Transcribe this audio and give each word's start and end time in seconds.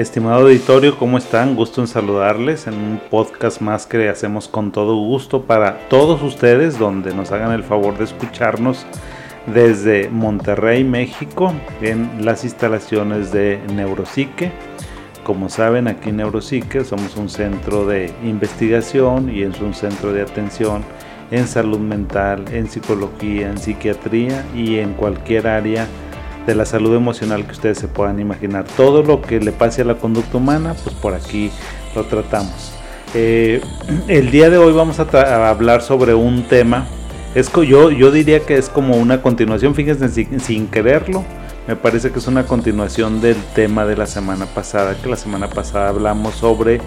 Estimado 0.00 0.46
auditorio, 0.46 0.96
¿cómo 0.96 1.18
están? 1.18 1.54
Gusto 1.54 1.82
en 1.82 1.86
saludarles 1.86 2.66
en 2.66 2.72
un 2.72 3.02
podcast 3.10 3.60
más 3.60 3.84
que 3.84 4.08
hacemos 4.08 4.48
con 4.48 4.72
todo 4.72 4.96
gusto 4.96 5.42
para 5.42 5.90
todos 5.90 6.22
ustedes, 6.22 6.78
donde 6.78 7.14
nos 7.14 7.32
hagan 7.32 7.52
el 7.52 7.62
favor 7.62 7.98
de 7.98 8.04
escucharnos 8.04 8.86
desde 9.44 10.08
Monterrey, 10.08 10.84
México, 10.84 11.52
en 11.82 12.24
las 12.24 12.44
instalaciones 12.44 13.30
de 13.30 13.60
Neuropsique. 13.74 14.52
Como 15.22 15.50
saben, 15.50 15.86
aquí 15.86 16.08
en 16.08 16.16
Neuropsique 16.16 16.82
somos 16.82 17.18
un 17.18 17.28
centro 17.28 17.84
de 17.84 18.10
investigación 18.24 19.28
y 19.28 19.42
es 19.42 19.60
un 19.60 19.74
centro 19.74 20.14
de 20.14 20.22
atención 20.22 20.82
en 21.30 21.46
salud 21.46 21.78
mental, 21.78 22.46
en 22.50 22.70
psicología, 22.70 23.50
en 23.50 23.58
psiquiatría 23.58 24.46
y 24.56 24.78
en 24.78 24.94
cualquier 24.94 25.46
área 25.46 25.86
de 26.50 26.56
la 26.56 26.66
salud 26.66 26.94
emocional 26.96 27.46
que 27.46 27.52
ustedes 27.52 27.78
se 27.78 27.86
puedan 27.86 28.18
imaginar. 28.18 28.64
Todo 28.76 29.04
lo 29.04 29.22
que 29.22 29.38
le 29.38 29.52
pase 29.52 29.82
a 29.82 29.84
la 29.84 29.94
conducta 29.94 30.36
humana, 30.36 30.74
pues 30.82 30.94
por 30.96 31.14
aquí 31.14 31.50
lo 31.94 32.04
tratamos. 32.04 32.72
Eh, 33.14 33.60
el 34.08 34.32
día 34.32 34.50
de 34.50 34.58
hoy 34.58 34.72
vamos 34.72 34.98
a, 34.98 35.48
hablar 35.48 35.82
sobre 35.82 36.12
un 36.14 36.42
tema. 36.48 36.88
Es 37.36 37.52
yo, 37.52 37.92
yo 37.92 38.10
diría 38.10 38.40
que 38.40 38.58
es 38.58 38.68
como 38.68 38.96
una 38.96 39.22
continuación, 39.22 39.76
fíjense 39.76 40.08
sin, 40.40 40.66
quererlo. 40.66 41.24
Me 41.68 41.76
parece 41.76 42.10
que 42.10 42.18
es 42.18 42.26
una 42.26 42.44
continuación 42.44 43.20
del 43.20 43.36
tema 43.54 43.86
de 43.86 43.96
la 43.96 44.06
semana 44.06 44.46
pasada, 44.46 44.96
que 45.00 45.08
la 45.08 45.16
semana 45.16 45.48
pasada 45.48 45.90
hablamos 45.90 46.34
sobre 46.34 46.80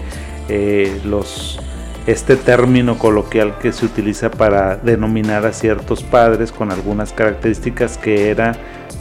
eh, 0.50 1.00
los 1.06 1.58
este 2.06 2.36
término 2.36 2.98
coloquial 2.98 3.58
que 3.58 3.72
se 3.72 3.86
utiliza 3.86 4.30
para 4.30 4.76
denominar 4.76 5.46
a 5.46 5.52
ciertos 5.52 6.02
padres 6.02 6.52
con 6.52 6.70
algunas 6.70 7.12
características 7.12 7.96
que 7.96 8.30
era 8.30 8.54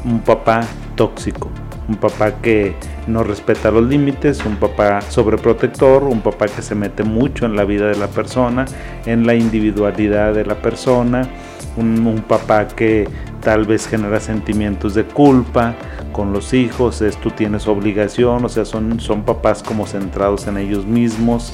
un 0.05 0.19
papá 0.19 0.61
tóxico, 0.95 1.49
un 1.89 1.95
papá 1.95 2.35
que 2.41 2.75
no 3.07 3.23
respeta 3.23 3.71
los 3.71 3.83
límites, 3.83 4.45
un 4.45 4.55
papá 4.55 5.01
sobreprotector, 5.01 6.03
un 6.03 6.21
papá 6.21 6.45
que 6.45 6.61
se 6.61 6.75
mete 6.75 7.03
mucho 7.03 7.45
en 7.45 7.55
la 7.57 7.65
vida 7.65 7.87
de 7.87 7.97
la 7.97 8.07
persona, 8.07 8.65
en 9.05 9.27
la 9.27 9.35
individualidad 9.35 10.33
de 10.33 10.45
la 10.45 10.55
persona, 10.55 11.27
un, 11.75 12.23
papá 12.27 12.67
que 12.67 13.07
tal 13.41 13.65
vez 13.65 13.87
genera 13.87 14.19
sentimientos 14.19 14.93
de 14.93 15.03
culpa 15.03 15.75
con 16.11 16.31
los 16.31 16.53
hijos, 16.53 17.01
es 17.01 17.17
tú 17.17 17.31
tienes 17.31 17.67
obligación, 17.67 18.45
o 18.45 18.49
sea, 18.49 18.63
son, 18.65 18.99
son 18.99 19.23
papás 19.23 19.63
como 19.63 19.87
centrados 19.87 20.47
en 20.47 20.57
ellos 20.57 20.85
mismos, 20.85 21.53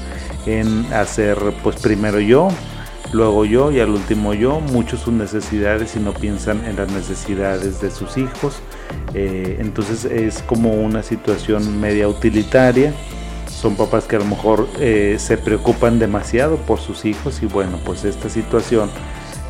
en 0.50 0.92
hacer 0.94 1.38
pues 1.64 1.78
primero 1.78 2.19
yo, 2.19 2.50
luego 3.11 3.45
yo 3.45 3.72
y 3.72 3.80
al 3.80 3.89
último 3.89 4.33
yo, 4.33 4.59
muchos 4.59 5.02
sus 5.02 5.14
necesidades 5.14 5.95
y 5.95 6.00
no 6.00 6.14
piensan 6.14 6.66
en 6.66 6.75
las 6.75 6.91
necesidades 6.91 7.81
de 7.81 7.91
sus 7.91 8.17
hijos. 8.17 8.61
Eh, 9.14 9.58
entonces 9.59 10.06
es 10.06 10.41
como 10.44 10.73
una 10.73 11.03
situación 11.03 11.80
media 11.80 12.08
utilitaria. 12.08 12.94
Son 13.47 13.75
papás 13.75 14.06
que 14.06 14.16
a 14.16 14.19
lo 14.19 14.25
mejor 14.25 14.67
eh, 14.80 15.17
se 15.19 15.38
preocupan 15.38 16.00
demasiado 16.00 16.58
por 16.58 16.80
sus 16.80 17.06
hijos 17.06 17.41
y 17.41 17.45
bueno, 17.45 17.80
pues 17.84 18.06
esta 18.06 18.30
situación 18.30 18.89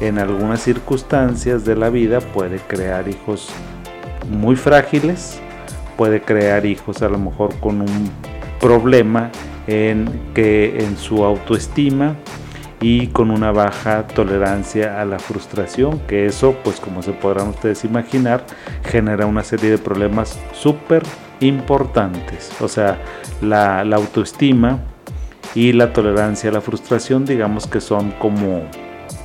en 0.02 0.18
algunas 0.18 0.62
circunstancias 0.62 1.66
de 1.66 1.76
la 1.76 1.90
vida 1.90 2.20
puede 2.22 2.58
crear 2.58 3.08
hijos 3.08 3.50
muy 4.30 4.56
frágiles, 4.56 5.40
puede 5.98 6.22
crear 6.22 6.66
hijos 6.66 7.02
a 7.02 7.10
lo 7.10 7.20
mejor 7.20 7.54
con 7.60 7.82
un 7.82 8.10
problema 8.60 9.30
en 9.70 10.10
que 10.34 10.84
en 10.84 10.98
su 10.98 11.24
autoestima 11.24 12.16
y 12.82 13.08
con 13.08 13.30
una 13.30 13.52
baja 13.52 14.08
tolerancia 14.08 15.02
a 15.02 15.06
la 15.06 15.20
frustración, 15.20 16.00
que 16.08 16.26
eso, 16.26 16.56
pues 16.64 16.80
como 16.80 17.04
se 17.04 17.12
podrán 17.12 17.50
ustedes 17.50 17.84
imaginar, 17.84 18.46
genera 18.86 19.26
una 19.26 19.44
serie 19.44 19.70
de 19.70 19.78
problemas 19.78 20.40
súper 20.54 21.04
importantes. 21.42 22.52
O 22.62 22.68
sea, 22.68 22.98
la, 23.42 23.82
autoestima 23.82 24.80
y 25.56 25.74
la 25.74 25.94
tolerancia 25.94 26.50
a 26.50 26.54
la 26.54 26.62
frustración, 26.62 27.26
digamos 27.26 27.68
que 27.68 27.82
son 27.82 28.12
como 28.12 28.64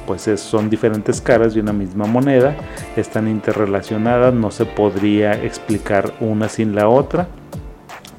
pues 0.06 0.28
son 0.38 0.68
diferentes 0.68 1.22
caras 1.22 1.54
de 1.54 1.60
una 1.60 1.72
misma 1.72 2.04
moneda, 2.04 2.54
están 2.94 3.26
interrelacionadas, 3.26 4.34
no 4.34 4.50
se 4.50 4.66
podría 4.66 5.32
explicar 5.32 6.12
una 6.20 6.50
sin 6.50 6.74
la 6.74 6.88
otra, 6.88 7.26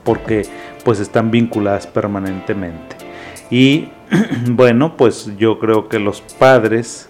porque 0.04 0.48
pues 0.86 1.02
están 1.02 1.32
vinculadas 1.32 1.88
permanentemente. 1.88 2.96
Y 3.50 3.90
bueno, 4.48 4.96
pues 4.96 5.32
yo 5.38 5.60
creo 5.60 5.90
que 5.90 6.00
los 6.00 6.22
padres 6.22 7.10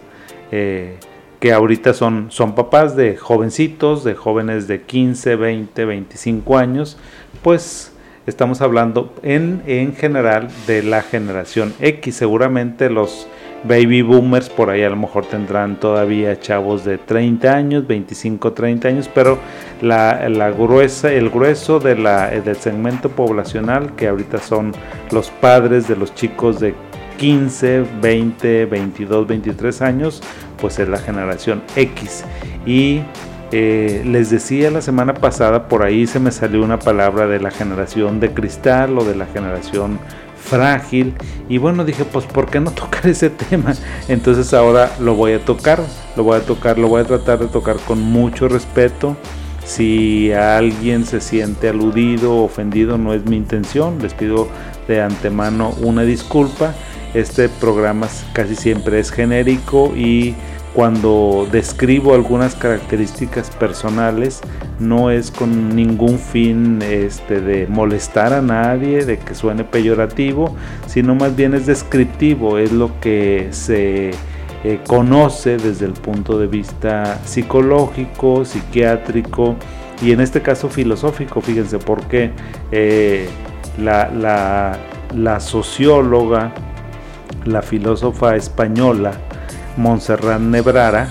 eh, 0.52 0.98
que 1.40 1.52
ahorita 1.52 1.94
son, 1.94 2.32
son 2.32 2.56
papás 2.56 2.96
de 2.96 3.18
jovencitos, 3.18 4.04
de 4.04 4.16
jóvenes 4.16 4.68
de 4.68 4.82
15, 4.82 5.36
20, 5.36 5.86
25 5.86 6.58
años, 6.58 6.98
pues 7.44 7.92
estamos 8.26 8.62
hablando 8.62 9.14
en, 9.22 9.62
en 9.68 9.94
general 9.96 10.48
de 10.66 10.82
la 10.82 11.02
generación 11.04 11.74
X. 11.82 12.16
Seguramente 12.16 12.90
los 12.90 13.28
baby 13.68 14.02
boomers 14.02 14.50
por 14.50 14.70
ahí 14.70 14.84
a 14.84 14.90
lo 14.90 14.96
mejor 14.96 15.26
tendrán 15.26 15.80
todavía 15.80 16.40
chavos 16.40 16.86
de 16.86 16.98
30 16.98 17.54
años, 17.54 17.88
25, 17.88 18.54
30 18.54 18.88
años, 18.88 19.10
pero 19.14 19.38
la, 19.82 20.30
la 20.30 20.52
gruesa, 20.52 21.12
el 21.12 21.30
grueso 21.30 21.80
de 21.80 21.96
la, 21.98 22.30
del 22.30 22.56
segmento 22.56 23.10
poblacional 23.10 23.96
que 23.96 24.08
ahorita 24.08 24.40
son 24.40 24.74
los 25.12 25.30
padres 25.30 25.88
de 25.88 25.96
los 25.96 26.14
chicos 26.14 26.60
de 26.60 26.76
15, 27.18 27.86
20, 28.02 28.66
22, 28.66 29.28
23 29.28 29.82
años, 29.82 30.22
pues 30.60 30.80
es 30.80 30.90
la 30.90 30.98
generación 30.98 31.64
X. 31.76 32.24
Y 32.66 33.02
eh, 33.52 34.04
les 34.06 34.30
decía 34.30 34.70
la 34.72 34.82
semana 34.82 35.14
pasada, 35.14 35.68
por 35.68 35.84
ahí 35.84 36.08
se 36.08 36.20
me 36.20 36.32
salió 36.32 36.64
una 36.64 36.80
palabra 36.80 37.28
de 37.28 37.40
la 37.40 37.52
generación 37.52 38.20
de 38.20 38.34
cristal 38.34 38.98
o 38.98 39.06
de 39.06 39.16
la 39.16 39.28
generación 39.28 40.00
frágil. 40.46 41.14
Y 41.50 41.58
bueno, 41.58 41.84
dije, 41.84 42.06
pues 42.06 42.26
¿por 42.26 42.50
qué 42.50 42.60
no 42.60 42.72
tocar 42.84 43.08
ese 43.08 43.30
tema? 43.30 43.74
Entonces 44.08 44.54
ahora 44.54 44.96
lo 45.00 45.16
voy 45.16 45.34
a 45.34 45.44
tocar, 45.44 45.82
lo 46.16 46.24
voy 46.24 46.38
a 46.38 46.42
tocar, 46.42 46.78
lo 46.78 46.88
voy 46.88 47.02
a 47.02 47.06
tratar 47.06 47.40
de 47.40 47.48
tocar 47.48 47.78
con 47.78 48.00
mucho 48.00 48.48
respeto. 48.48 49.18
Si 49.66 50.32
alguien 50.32 51.06
se 51.06 51.20
siente 51.20 51.70
aludido 51.70 52.34
o 52.34 52.44
ofendido, 52.44 52.98
no 53.00 53.14
es 53.14 53.26
mi 53.26 53.36
intención. 53.36 53.98
Les 54.02 54.14
pido 54.14 54.48
de 54.88 55.02
antemano 55.02 55.74
una 55.82 56.04
disculpa. 56.04 56.76
Este 57.16 57.50
programa 57.50 58.08
casi 58.34 58.56
siempre 58.56 59.00
es 59.00 59.10
genérico 59.10 59.96
y 59.96 60.36
cuando 60.76 61.48
describo 61.50 62.14
algunas 62.14 62.54
características 62.54 63.50
personales 63.50 64.42
no 64.78 65.10
es 65.10 65.32
con 65.32 65.74
ningún 65.74 66.20
fin 66.20 66.82
este, 66.82 67.40
de 67.40 67.66
molestar 67.66 68.34
a 68.34 68.42
nadie, 68.42 69.06
de 69.06 69.18
que 69.18 69.34
suene 69.36 69.64
peyorativo, 69.64 70.54
sino 70.86 71.16
más 71.16 71.34
bien 71.34 71.54
es 71.54 71.66
descriptivo, 71.66 72.58
es 72.58 72.74
lo 72.74 73.00
que 73.00 73.48
se 73.52 74.12
eh, 74.66 74.80
conoce 74.86 75.56
desde 75.56 75.86
el 75.86 75.94
punto 75.94 76.38
de 76.38 76.48
vista 76.48 77.22
psicológico, 77.24 78.44
psiquiátrico 78.44 79.56
y 80.02 80.12
en 80.12 80.20
este 80.20 80.42
caso 80.42 80.68
filosófico, 80.68 81.40
fíjense, 81.40 81.80
porque 81.80 82.32
eh, 82.74 83.30
la, 83.78 84.78
la 85.14 85.40
socióloga 85.40 86.52
la 87.46 87.62
filósofa 87.62 88.36
española 88.36 89.14
Montserrat 89.78 90.40
Nebrara 90.40 91.10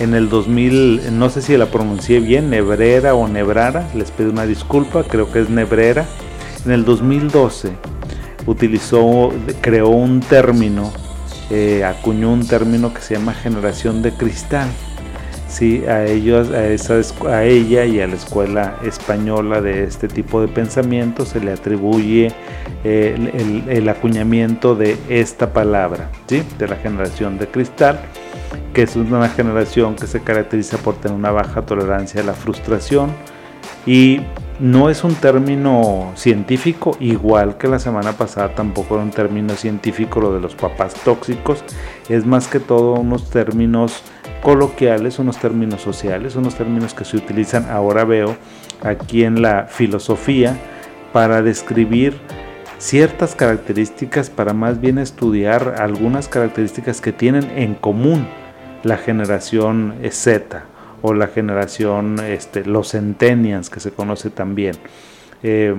en 0.00 0.14
el 0.14 0.28
2000, 0.28 1.16
no 1.18 1.30
sé 1.30 1.40
si 1.40 1.56
la 1.56 1.66
pronuncié 1.66 2.20
bien, 2.20 2.50
Nebrera 2.50 3.14
o 3.14 3.28
Nebrara, 3.28 3.88
les 3.94 4.10
pido 4.10 4.30
una 4.30 4.44
disculpa, 4.44 5.04
creo 5.04 5.30
que 5.30 5.40
es 5.40 5.50
Nebrera. 5.50 6.06
En 6.64 6.72
el 6.72 6.84
2012 6.84 7.72
utilizó, 8.46 9.32
creó 9.60 9.88
un 9.90 10.20
término, 10.20 10.92
eh, 11.50 11.84
acuñó 11.84 12.32
un 12.32 12.46
término 12.46 12.92
que 12.92 13.00
se 13.00 13.14
llama 13.14 13.34
generación 13.34 14.02
de 14.02 14.12
cristal 14.12 14.68
sí, 15.54 15.84
a 15.86 16.04
ellos, 16.04 16.50
a, 16.50 16.66
esa, 16.66 17.00
a 17.28 17.44
ella 17.44 17.84
y 17.84 18.00
a 18.00 18.06
la 18.08 18.16
escuela 18.16 18.76
española 18.84 19.60
de 19.60 19.84
este 19.84 20.08
tipo 20.08 20.40
de 20.40 20.48
pensamiento 20.48 21.24
se 21.24 21.40
le 21.40 21.52
atribuye 21.52 22.32
eh, 22.82 23.64
el, 23.68 23.88
acuñamiento 23.88 24.74
de 24.74 24.98
esta 25.08 25.52
palabra, 25.52 26.10
¿sí? 26.26 26.42
de 26.58 26.66
la 26.66 26.76
generación 26.76 27.38
de 27.38 27.46
cristal, 27.46 28.00
que 28.72 28.82
es 28.82 28.96
una 28.96 29.28
generación 29.28 29.94
que 29.94 30.08
se 30.08 30.20
caracteriza 30.20 30.76
por 30.78 30.96
tener 30.96 31.16
una 31.16 31.30
baja 31.30 31.62
tolerancia 31.62 32.20
a 32.20 32.24
la 32.24 32.34
frustración 32.34 33.12
y 33.86 34.20
no 34.58 34.90
es 34.90 35.04
un 35.04 35.14
término 35.14 36.12
científico, 36.16 36.96
igual 37.00 37.58
que 37.58 37.68
la 37.68 37.78
semana 37.78 38.12
pasada 38.12 38.54
tampoco 38.54 38.94
era 38.94 39.04
un 39.04 39.10
término 39.10 39.54
científico 39.54 40.20
lo 40.20 40.32
de 40.32 40.40
los 40.40 40.54
papás 40.54 40.94
tóxicos, 41.04 41.64
es 42.08 42.26
más 42.26 42.48
que 42.48 42.60
todo 42.60 42.94
unos 42.94 43.30
términos 43.30 44.02
coloquiales, 44.44 45.18
unos 45.18 45.38
términos 45.38 45.80
sociales, 45.80 46.36
unos 46.36 46.54
términos 46.54 46.92
que 46.92 47.06
se 47.06 47.16
utilizan, 47.16 47.68
ahora 47.70 48.04
veo, 48.04 48.36
aquí 48.82 49.24
en 49.24 49.40
la 49.40 49.64
filosofía, 49.64 50.56
para 51.14 51.40
describir 51.40 52.14
ciertas 52.76 53.34
características, 53.34 54.28
para 54.28 54.52
más 54.52 54.82
bien 54.82 54.98
estudiar 54.98 55.76
algunas 55.78 56.28
características 56.28 57.00
que 57.00 57.10
tienen 57.10 57.50
en 57.56 57.74
común 57.74 58.28
la 58.82 58.98
generación 58.98 59.94
Z 60.10 60.64
o 61.00 61.14
la 61.14 61.28
generación, 61.28 62.20
este, 62.20 62.66
los 62.66 62.90
centennials, 62.90 63.70
que 63.70 63.80
se 63.80 63.92
conoce 63.92 64.28
también. 64.28 64.76
Eh, 65.42 65.74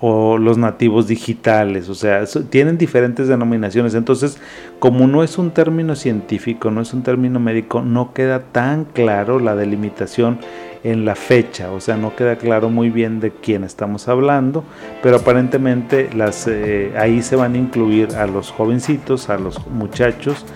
o 0.00 0.38
los 0.38 0.58
nativos 0.58 1.08
digitales, 1.08 1.88
o 1.88 1.94
sea, 1.94 2.24
tienen 2.50 2.78
diferentes 2.78 3.26
denominaciones. 3.26 3.94
Entonces, 3.94 4.38
como 4.78 5.06
no 5.08 5.24
es 5.24 5.38
un 5.38 5.50
término 5.50 5.96
científico, 5.96 6.70
no 6.70 6.80
es 6.80 6.94
un 6.94 7.02
término 7.02 7.40
médico, 7.40 7.82
no 7.82 8.12
queda 8.12 8.44
tan 8.52 8.84
claro 8.84 9.40
la 9.40 9.56
delimitación 9.56 10.38
en 10.84 11.04
la 11.04 11.16
fecha, 11.16 11.72
o 11.72 11.80
sea, 11.80 11.96
no 11.96 12.14
queda 12.14 12.36
claro 12.36 12.70
muy 12.70 12.90
bien 12.90 13.18
de 13.18 13.32
quién 13.32 13.64
estamos 13.64 14.06
hablando, 14.06 14.62
pero 15.02 15.16
aparentemente 15.16 16.08
eh, 16.46 16.92
ahí 16.96 17.20
se 17.22 17.34
van 17.34 17.54
a 17.54 17.58
incluir 17.58 18.14
a 18.14 18.28
los 18.28 18.52
jovencitos, 18.52 19.28
a 19.28 19.38
los 19.38 19.66
muchachos 19.66 20.46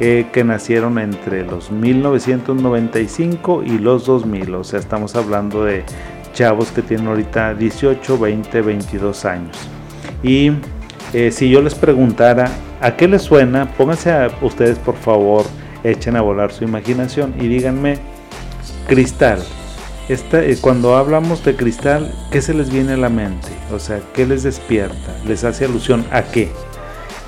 eh, 0.00 0.26
que 0.32 0.42
nacieron 0.42 0.98
entre 0.98 1.44
los 1.44 1.70
1995 1.70 3.62
y 3.64 3.78
los 3.78 4.06
2000, 4.06 4.54
o 4.56 4.64
sea, 4.64 4.80
estamos 4.80 5.14
hablando 5.14 5.64
de 5.64 5.84
chavos 6.32 6.70
que 6.70 6.82
tienen 6.82 7.06
ahorita 7.06 7.54
18, 7.54 8.18
20, 8.18 8.60
22 8.62 9.24
años. 9.24 9.56
Y 10.22 10.52
eh, 11.12 11.30
si 11.30 11.48
yo 11.48 11.62
les 11.62 11.74
preguntara, 11.74 12.50
¿a 12.80 12.96
qué 12.96 13.08
les 13.08 13.22
suena? 13.22 13.70
Pónganse 13.72 14.12
a 14.12 14.30
ustedes 14.42 14.78
por 14.78 14.96
favor, 14.96 15.44
echen 15.84 16.16
a 16.16 16.20
volar 16.20 16.52
su 16.52 16.64
imaginación 16.64 17.34
y 17.40 17.48
díganme, 17.48 17.98
cristal. 18.86 19.42
Esta, 20.08 20.42
eh, 20.42 20.56
cuando 20.60 20.96
hablamos 20.96 21.44
de 21.44 21.54
cristal, 21.54 22.12
¿qué 22.30 22.40
se 22.40 22.54
les 22.54 22.70
viene 22.70 22.94
a 22.94 22.96
la 22.96 23.10
mente? 23.10 23.48
O 23.72 23.78
sea, 23.78 24.00
¿qué 24.14 24.26
les 24.26 24.42
despierta? 24.42 25.14
¿Les 25.26 25.44
hace 25.44 25.66
alusión 25.66 26.04
a 26.10 26.22
qué? 26.22 26.50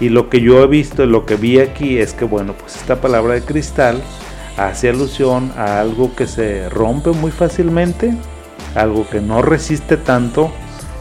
Y 0.00 0.08
lo 0.08 0.31
que 0.31 0.41
yo 0.41 0.62
he 0.62 0.67
visto, 0.67 1.05
lo 1.05 1.26
que 1.26 1.37
vi 1.37 1.58
aquí 1.58 1.99
es 1.99 2.14
que, 2.14 2.25
bueno, 2.25 2.55
pues 2.55 2.76
esta 2.76 3.03
palabra 3.03 3.35
de 3.35 3.43
cristal 3.43 4.00
hace 4.56 4.88
alusión 4.88 5.53
a 5.56 5.81
algo 5.81 6.14
que 6.17 6.26
se 6.26 6.69
rompe 6.70 7.11
muy 7.11 7.31
fácilmente 7.31 8.14
algo 8.75 9.08
que 9.08 9.20
no 9.20 9.43
resiste 9.43 9.96
tanto 9.96 10.50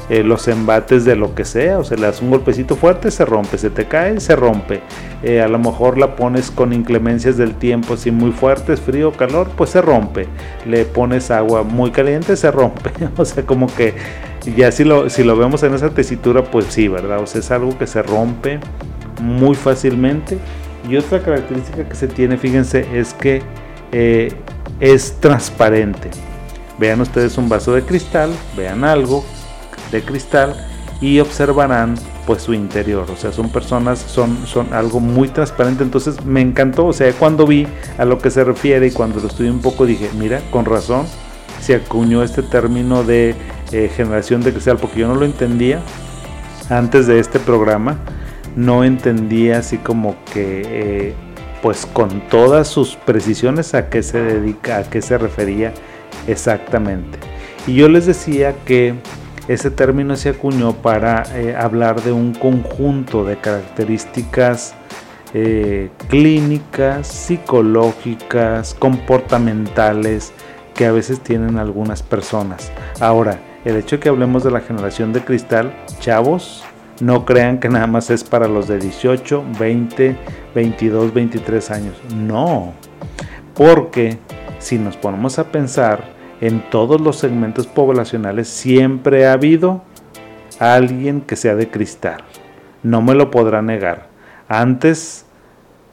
eh, 0.09 0.23
los 0.23 0.47
embates 0.47 1.05
de 1.05 1.15
lo 1.15 1.35
que 1.35 1.45
sea, 1.45 1.77
o 1.77 1.83
sea, 1.83 1.95
le 1.95 2.07
das 2.07 2.19
un 2.23 2.31
golpecito 2.31 2.75
fuerte, 2.75 3.11
se 3.11 3.25
rompe, 3.25 3.59
se 3.59 3.69
te 3.69 3.85
cae, 3.85 4.19
se 4.19 4.35
rompe. 4.35 4.81
Eh, 5.21 5.39
a 5.39 5.47
lo 5.47 5.59
mejor 5.59 5.99
la 5.99 6.15
pones 6.15 6.49
con 6.49 6.73
inclemencias 6.73 7.37
del 7.37 7.53
tiempo, 7.53 7.95
si 7.95 8.09
muy 8.09 8.31
fuertes, 8.31 8.81
frío, 8.81 9.11
calor, 9.11 9.51
pues 9.55 9.69
se 9.69 9.83
rompe. 9.83 10.25
Le 10.65 10.85
pones 10.85 11.29
agua 11.29 11.61
muy 11.61 11.91
caliente, 11.91 12.35
se 12.37 12.49
rompe. 12.49 12.89
o 13.17 13.23
sea, 13.23 13.45
como 13.45 13.67
que 13.67 13.93
ya 14.57 14.71
si 14.71 14.83
lo, 14.83 15.11
si 15.11 15.23
lo 15.23 15.37
vemos 15.37 15.61
en 15.61 15.75
esa 15.75 15.91
tesitura, 15.91 16.43
pues 16.43 16.65
sí, 16.69 16.87
¿verdad? 16.87 17.19
O 17.21 17.27
sea, 17.27 17.41
es 17.41 17.51
algo 17.51 17.77
que 17.77 17.85
se 17.85 18.01
rompe 18.01 18.59
muy 19.21 19.53
fácilmente. 19.53 20.39
Y 20.89 20.97
otra 20.97 21.21
característica 21.21 21.87
que 21.87 21.95
se 21.95 22.07
tiene, 22.07 22.35
fíjense, 22.37 22.83
es 22.97 23.13
que 23.13 23.43
eh, 23.91 24.33
es 24.79 25.19
transparente. 25.19 26.09
Vean 26.79 27.01
ustedes 27.01 27.37
un 27.37 27.49
vaso 27.49 27.73
de 27.73 27.83
cristal, 27.83 28.31
vean 28.55 28.83
algo 28.83 29.25
de 29.91 30.01
cristal 30.01 30.55
y 31.01 31.19
observarán 31.19 31.95
pues 32.25 32.43
su 32.43 32.53
interior, 32.53 33.09
o 33.09 33.15
sea, 33.15 33.31
son 33.31 33.49
personas, 33.49 33.99
son, 33.99 34.45
son 34.45 34.73
algo 34.73 34.99
muy 34.99 35.29
transparente, 35.29 35.83
entonces 35.83 36.23
me 36.25 36.41
encantó, 36.41 36.85
o 36.85 36.93
sea, 36.93 37.11
cuando 37.13 37.47
vi 37.47 37.67
a 37.97 38.05
lo 38.05 38.19
que 38.19 38.29
se 38.29 38.43
refiere 38.43 38.87
y 38.87 38.91
cuando 38.91 39.19
lo 39.19 39.27
estudié 39.27 39.49
un 39.49 39.61
poco 39.61 39.85
dije, 39.85 40.09
mira, 40.15 40.41
con 40.51 40.65
razón 40.65 41.07
se 41.59 41.75
acuñó 41.75 42.21
este 42.21 42.43
término 42.43 43.03
de 43.03 43.35
eh, 43.71 43.89
generación 43.95 44.41
de 44.41 44.51
cristal, 44.51 44.77
porque 44.77 44.99
yo 44.99 45.07
no 45.07 45.15
lo 45.15 45.25
entendía 45.25 45.81
antes 46.69 47.07
de 47.07 47.19
este 47.19 47.39
programa, 47.39 47.97
no 48.55 48.83
entendía 48.83 49.59
así 49.59 49.77
como 49.77 50.15
que, 50.31 50.61
eh, 50.65 51.13
pues 51.61 51.85
con 51.85 52.21
todas 52.29 52.67
sus 52.67 52.95
precisiones 52.95 53.73
a 53.73 53.89
qué 53.89 54.03
se 54.03 54.19
dedica, 54.19 54.77
a 54.77 54.83
qué 54.83 55.01
se 55.01 55.17
refería 55.17 55.73
Exactamente. 56.29 57.17
Y 57.65 57.75
yo 57.75 57.89
les 57.89 58.05
decía 58.05 58.55
que 58.65 58.95
ese 59.47 59.71
término 59.71 60.15
se 60.15 60.29
acuñó 60.29 60.73
para 60.73 61.23
eh, 61.35 61.55
hablar 61.55 62.01
de 62.03 62.11
un 62.11 62.33
conjunto 62.33 63.25
de 63.25 63.37
características 63.37 64.75
eh, 65.33 65.89
clínicas, 66.07 67.07
psicológicas, 67.07 68.75
comportamentales 68.75 70.33
que 70.75 70.85
a 70.85 70.91
veces 70.91 71.19
tienen 71.21 71.57
algunas 71.57 72.03
personas. 72.03 72.71
Ahora, 72.99 73.39
el 73.65 73.75
hecho 73.75 73.97
de 73.97 73.99
que 74.01 74.09
hablemos 74.09 74.43
de 74.43 74.51
la 74.51 74.61
generación 74.61 75.13
de 75.13 75.21
cristal, 75.21 75.73
chavos, 75.99 76.63
no 77.01 77.25
crean 77.25 77.59
que 77.59 77.69
nada 77.69 77.87
más 77.87 78.09
es 78.09 78.23
para 78.23 78.47
los 78.47 78.67
de 78.67 78.77
18, 78.77 79.43
20, 79.59 80.15
22, 80.53 81.13
23 81.13 81.71
años. 81.71 81.95
No, 82.15 82.73
porque 83.55 84.17
si 84.59 84.77
nos 84.77 84.95
ponemos 84.95 85.39
a 85.39 85.45
pensar, 85.51 86.18
en 86.41 86.61
todos 86.69 87.01
los 87.01 87.17
segmentos 87.17 87.67
poblacionales 87.67 88.47
siempre 88.47 89.27
ha 89.27 89.33
habido 89.33 89.81
alguien 90.59 91.21
que 91.21 91.35
sea 91.35 91.55
de 91.55 91.69
cristal. 91.69 92.23
No 92.83 93.01
me 93.01 93.13
lo 93.13 93.31
podrá 93.31 93.61
negar. 93.61 94.07
Antes 94.47 95.25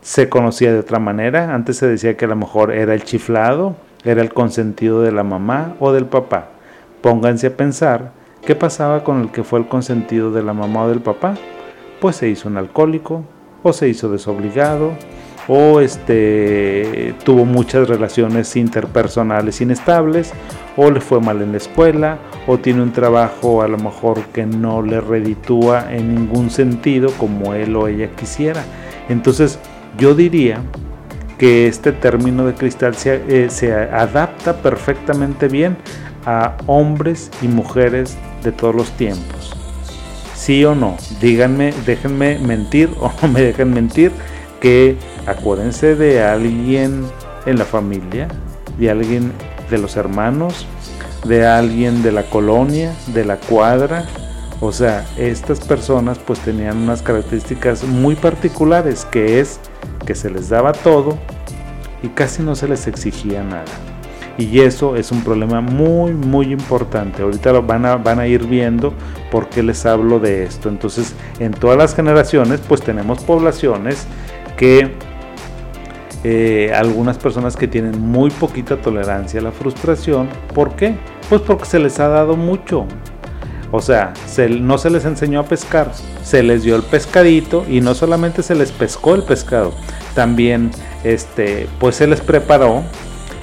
se 0.01 0.29
conocía 0.29 0.73
de 0.73 0.79
otra 0.79 0.99
manera, 0.99 1.55
antes 1.55 1.79
se 1.79 1.89
decía 1.89 2.17
que 2.17 2.27
a 2.27 2.29
lo 2.29 2.37
mejor 2.37 2.73
era 2.73 2.95
el 2.95 3.03
chiflado, 3.05 3.77
era 4.05 4.23
el 4.23 4.33
consentido 4.33 5.03
de 5.03 5.13
la 5.13 5.25
mamá 5.25 5.75
o 5.81 5.93
del 5.93 6.07
papá. 6.07 6.49
Pónganse 7.01 7.49
a 7.49 7.57
pensar 7.57 8.13
qué 8.45 8.55
pasaba 8.55 9.03
con 9.03 9.21
el 9.21 9.31
que 9.31 9.43
fue 9.43 9.59
el 9.59 9.69
consentido 9.69 10.31
de 10.31 10.43
la 10.43 10.53
mamá 10.53 10.85
o 10.85 10.89
del 10.89 11.01
papá. 11.01 11.35
Pues 12.01 12.17
se 12.17 12.29
hizo 12.29 12.49
un 12.49 12.57
alcohólico, 12.57 13.25
o 13.63 13.73
se 13.73 13.89
hizo 13.89 14.09
desobligado, 14.09 14.93
o 15.49 15.81
este, 15.81 17.15
tuvo 17.25 17.45
muchas 17.45 17.89
relaciones 17.89 18.57
interpersonales 18.57 19.61
inestables, 19.61 20.33
o 20.77 20.91
le 20.91 21.01
fue 21.01 21.21
mal 21.21 21.41
en 21.43 21.53
la 21.53 21.59
escuela, 21.59 22.19
o 22.47 22.59
tiene 22.59 22.83
un 22.83 22.93
trabajo 22.93 23.63
a 23.63 23.69
lo 23.69 23.79
mejor 23.79 24.21
que 24.27 24.45
no 24.45 24.83
le 24.83 25.01
reditúa 25.01 25.93
en 25.93 26.15
ningún 26.15 26.51
sentido 26.51 27.11
como 27.13 27.55
él 27.55 27.77
o 27.77 27.89
ella 27.89 28.09
quisiera. 28.17 28.65
Entonces 29.09 29.59
yo 29.99 30.15
diría 30.15 30.61
que 31.39 31.69
este 31.69 31.93
término 31.93 32.47
de 32.47 32.55
cristal 32.55 32.95
se, 32.95 33.23
eh, 33.29 33.89
adapta 33.93 34.57
perfectamente 34.63 35.49
bien 35.49 35.77
a 36.25 36.57
hombres 36.67 37.31
y 37.43 37.49
mujeres 37.49 38.17
de 38.43 38.53
todos 38.53 38.75
los 38.75 38.91
tiempos. 38.93 39.55
¿Sí 40.35 40.65
o 40.65 40.75
no? 40.75 40.97
Díganme, 41.21 41.73
déjenme 41.85 42.39
mentir 42.39 42.91
o 43.01 43.13
no 43.23 43.29
me 43.29 43.43
dejen 43.43 43.73
mentir 43.73 44.13
que 44.67 44.97
acuérdense 45.27 45.95
de 45.95 46.25
alguien 46.25 47.05
en 47.47 47.57
la 47.57 47.65
familia, 47.65 48.27
de 48.77 48.91
alguien 48.91 49.31
de 49.71 49.79
los 49.79 49.97
hermanos, 49.97 50.67
de 51.25 51.47
alguien 51.47 52.03
de 52.03 52.11
la 52.11 52.25
colonia, 52.25 52.93
de 53.15 53.25
la 53.25 53.37
cuadra. 53.37 54.07
O 54.61 54.73
sea, 54.73 55.07
estas 55.19 55.61
personas 55.61 56.19
pues 56.19 56.41
tenían 56.41 56.79
unas 56.79 57.01
características 57.01 57.85
muy 57.85 58.17
particulares 58.17 59.05
que 59.05 59.39
es 59.39 59.61
que 60.05 60.17
se 60.17 60.31
les 60.31 60.49
daba 60.49 60.73
todo 60.73 61.17
y 62.03 62.09
casi 62.09 62.43
no 62.43 62.57
se 62.57 62.67
les 62.67 62.89
exigía 62.89 63.45
nada. 63.45 63.67
Y 64.37 64.63
eso 64.63 64.97
es 64.97 65.13
un 65.13 65.23
problema 65.23 65.61
muy, 65.61 66.11
muy 66.11 66.53
importante. 66.53 67.23
Ahorita 67.23 67.53
lo 67.53 67.63
van 67.63 67.87
a, 67.87 67.95
van 67.99 68.19
a 68.19 68.27
ir 68.27 68.45
viendo 68.49 68.93
por 69.31 69.49
qué 69.49 69.63
les 69.63 69.87
hablo 69.87 70.19
de 70.19 70.43
esto. 70.43 70.69
Entonces, 70.69 71.15
en 71.39 71.53
todas 71.53 71.79
las 71.79 71.95
generaciones, 71.95 72.61
pues 72.67 72.83
tenemos 72.83 73.23
poblaciones 73.23 74.09
que 74.57 74.95
eh, 76.25 76.73
algunas 76.75 77.19
personas 77.19 77.57
que 77.57 77.69
tienen 77.69 78.01
muy 78.01 78.31
poquita 78.31 78.77
tolerancia 78.77 79.39
a 79.39 79.43
la 79.45 79.53
frustración. 79.53 80.29
¿Por 80.55 80.75
qué? 80.75 80.97
Pues 81.29 81.41
porque 81.43 81.67
se 81.67 81.79
les 81.79 82.01
ha 82.01 82.09
dado 82.09 82.37
mucho. 82.37 82.87
O 83.71 83.81
sea, 83.81 84.13
no 84.61 84.79
se 84.79 84.91
les 84.91 85.05
enseñó 85.05 85.41
a 85.41 85.45
pescar, 85.45 85.93
se 86.23 86.43
les 86.43 86.63
dio 86.63 86.77
el 86.77 86.83
pescadito 86.83 87.65
y 87.69 87.81
no 87.81 87.95
solamente 87.95 88.43
se 88.43 88.55
les 88.55 88.73
pescó 88.73 89.15
el 89.15 89.25
pescado, 89.25 89.75
también 90.15 90.71
este, 91.05 91.69
pues 91.81 91.97
se 91.97 92.07
les 92.07 92.21
preparó, 92.21 92.85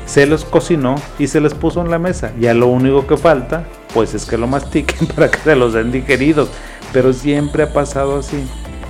se 0.05 0.25
los 0.25 0.45
cocinó 0.45 0.95
y 1.19 1.27
se 1.27 1.41
les 1.41 1.53
puso 1.53 1.81
en 1.81 1.91
la 1.91 1.99
mesa. 1.99 2.31
Ya 2.39 2.53
lo 2.53 2.67
único 2.67 3.05
que 3.05 3.17
falta, 3.17 3.65
pues 3.93 4.13
es 4.13 4.25
que 4.25 4.37
lo 4.37 4.47
mastiquen 4.47 5.07
para 5.15 5.29
que 5.29 5.39
se 5.39 5.55
los 5.55 5.73
den 5.73 5.91
digeridos. 5.91 6.49
Pero 6.91 7.11
siempre 7.13 7.63
ha 7.63 7.73
pasado 7.73 8.19
así 8.19 8.43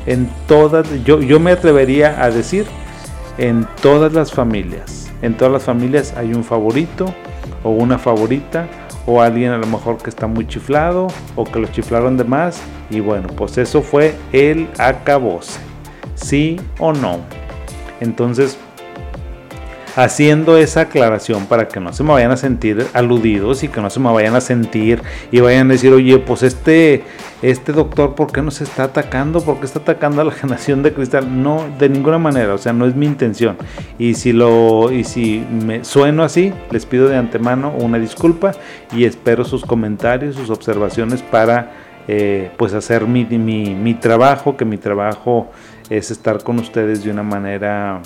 en 0.06 0.30
todas, 0.48 0.88
yo, 1.04 1.22
yo 1.22 1.40
me 1.40 1.52
atrevería 1.52 2.24
a 2.24 2.30
decir, 2.30 2.66
en 3.38 3.68
todas 3.82 4.14
las 4.14 4.32
familias. 4.32 5.12
En 5.22 5.36
todas 5.36 5.54
las 5.54 5.64
familias 5.64 6.14
hay 6.18 6.34
un 6.34 6.44
favorito 6.44 7.14
o 7.64 7.72
una 7.72 7.98
favorita 7.98 8.68
o 9.06 9.22
alguien 9.22 9.52
a 9.52 9.58
lo 9.58 9.68
mejor 9.68 9.98
que 9.98 10.10
está 10.10 10.28
muy 10.28 10.48
chiflado 10.48 11.08
o 11.36 11.44
que 11.44 11.60
lo 11.60 11.68
chiflaron 11.68 12.18
de 12.18 12.24
más 12.24 12.62
y 12.90 13.00
bueno, 13.00 13.28
pues 13.36 13.58
eso 13.58 13.82
fue 13.82 14.16
el 14.32 14.68
acabose. 14.78 15.60
¿Sí 16.16 16.60
o 16.80 16.94
no? 16.94 17.20
Entonces, 18.00 18.58
haciendo 19.96 20.58
esa 20.58 20.82
aclaración 20.82 21.46
para 21.46 21.68
que 21.68 21.80
no 21.80 21.94
se 21.94 22.04
me 22.04 22.12
vayan 22.12 22.32
a 22.32 22.38
sentir 22.38 22.86
aludidos 22.94 23.64
y 23.64 23.68
que 23.68 23.82
no 23.82 23.90
se 23.90 24.00
me 24.00 24.12
vayan 24.12 24.36
a 24.36 24.42
sentir 24.42 25.02
y 25.32 25.40
vayan 25.40 25.70
a 25.70 25.74
decir, 25.74 25.94
oye, 25.94 26.18
pues 26.20 26.44
este, 26.44 27.04
este 27.42 27.72
doctor, 27.72 28.16
¿por 28.16 28.32
qué 28.32 28.42
nos 28.42 28.62
está 28.62 28.86
atacando? 28.86 29.42
¿Por 29.42 29.60
qué 29.60 29.66
está 29.66 29.80
atacando 29.80 30.22
a 30.22 30.26
la 30.26 30.32
generación 30.34 30.84
de 30.84 30.94
cristal? 30.94 31.42
No, 31.44 31.66
de 31.78 31.90
ninguna 31.90 32.18
manera, 32.18 32.54
o 32.54 32.58
sea, 32.58 32.74
no 32.74 32.86
es 32.86 32.96
mi 32.96 33.06
intención. 33.06 33.58
Y 34.00 34.16
si 34.16 34.34
lo, 34.34 34.92
y 34.92 35.04
si 35.04 35.46
me 35.50 35.84
sueno 35.86 36.24
así, 36.24 36.54
les 36.72 36.86
pido 36.86 37.08
de 37.08 37.18
antemano 37.18 37.74
una 37.78 38.00
disculpa 38.00 38.52
y 38.92 39.06
espero 39.06 39.46
sus 39.46 39.64
comentarios, 39.64 40.36
sus 40.36 40.50
observaciones 40.50 41.22
para 41.22 41.72
eh, 42.08 42.52
pues 42.58 42.74
hacer 42.74 43.08
mi, 43.08 43.26
mi, 43.26 43.94
trabajo, 43.94 44.58
que 44.58 44.66
mi 44.66 44.78
trabajo 44.78 45.50
es 45.90 46.12
estar 46.12 46.44
con 46.44 46.60
ustedes 46.60 47.04
de 47.04 47.12
una 47.12 47.24
manera 47.24 48.02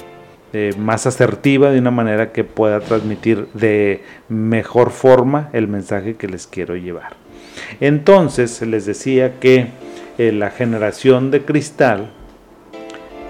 eh, 0.53 0.73
más 0.77 1.05
asertiva, 1.05 1.71
de 1.71 1.79
una 1.79 1.91
manera 1.91 2.31
que 2.31 2.43
pueda 2.43 2.79
transmitir 2.79 3.47
de 3.53 4.03
mejor 4.29 4.91
forma 4.91 5.49
el 5.53 5.67
mensaje 5.67 6.15
que 6.15 6.27
les 6.27 6.47
quiero 6.47 6.75
llevar. 6.75 7.15
Entonces 7.79 8.61
les 8.61 8.85
decía 8.85 9.39
que 9.39 9.67
eh, 10.17 10.31
la 10.31 10.49
generación 10.49 11.31
de 11.31 11.43
cristal, 11.43 12.11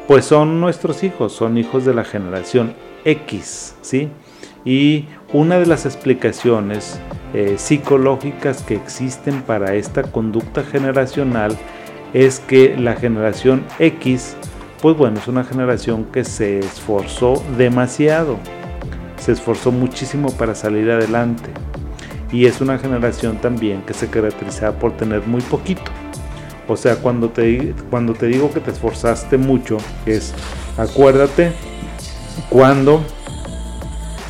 pues 0.08 0.26
son 0.26 0.62
nuestros 0.62 1.04
hijos, 1.04 1.34
son 1.34 1.58
hijos 1.58 1.86
de 1.86 1.94
la 1.94 2.04
generación 2.04 2.74
X, 3.04 3.76
¿sí? 3.82 4.10
Y 4.64 5.06
una 5.34 5.60
de 5.60 5.66
las 5.66 5.86
explicaciones 5.86 7.00
eh, 7.34 7.56
psicológicas 7.58 8.64
que 8.64 8.76
existen 8.76 9.42
para 9.42 9.76
esta 9.76 10.04
conducta 10.04 10.64
generacional 10.64 11.58
es 12.14 12.40
que 12.40 12.78
la 12.78 12.96
generación 12.96 13.64
X, 13.80 14.36
pues 14.82 14.96
bueno, 14.96 15.20
es 15.20 15.28
una 15.28 15.44
generación 15.44 16.06
que 16.06 16.24
se 16.24 16.60
esforzó 16.60 17.42
demasiado, 17.58 18.38
se 19.18 19.32
esforzó 19.32 19.72
muchísimo 19.72 20.32
para 20.32 20.54
salir 20.54 20.92
adelante 20.92 21.50
y 22.32 22.46
es 22.46 22.62
una 22.62 22.78
generación 22.78 23.38
también 23.38 23.82
que 23.82 23.94
se 23.94 24.08
caracteriza 24.10 24.74
por 24.74 24.96
tener 24.96 25.26
muy 25.26 25.42
poquito. 25.42 25.92
O 26.68 26.76
sea, 26.76 26.98
cuando 26.98 27.30
te, 27.30 27.74
cuando 27.90 28.14
te 28.14 28.28
digo 28.28 28.52
que 28.52 28.60
te 28.60 28.72
esforzaste 28.72 29.38
mucho, 29.38 29.78
es 30.06 30.34
acuérdate 30.78 31.54
cuando, 32.50 33.02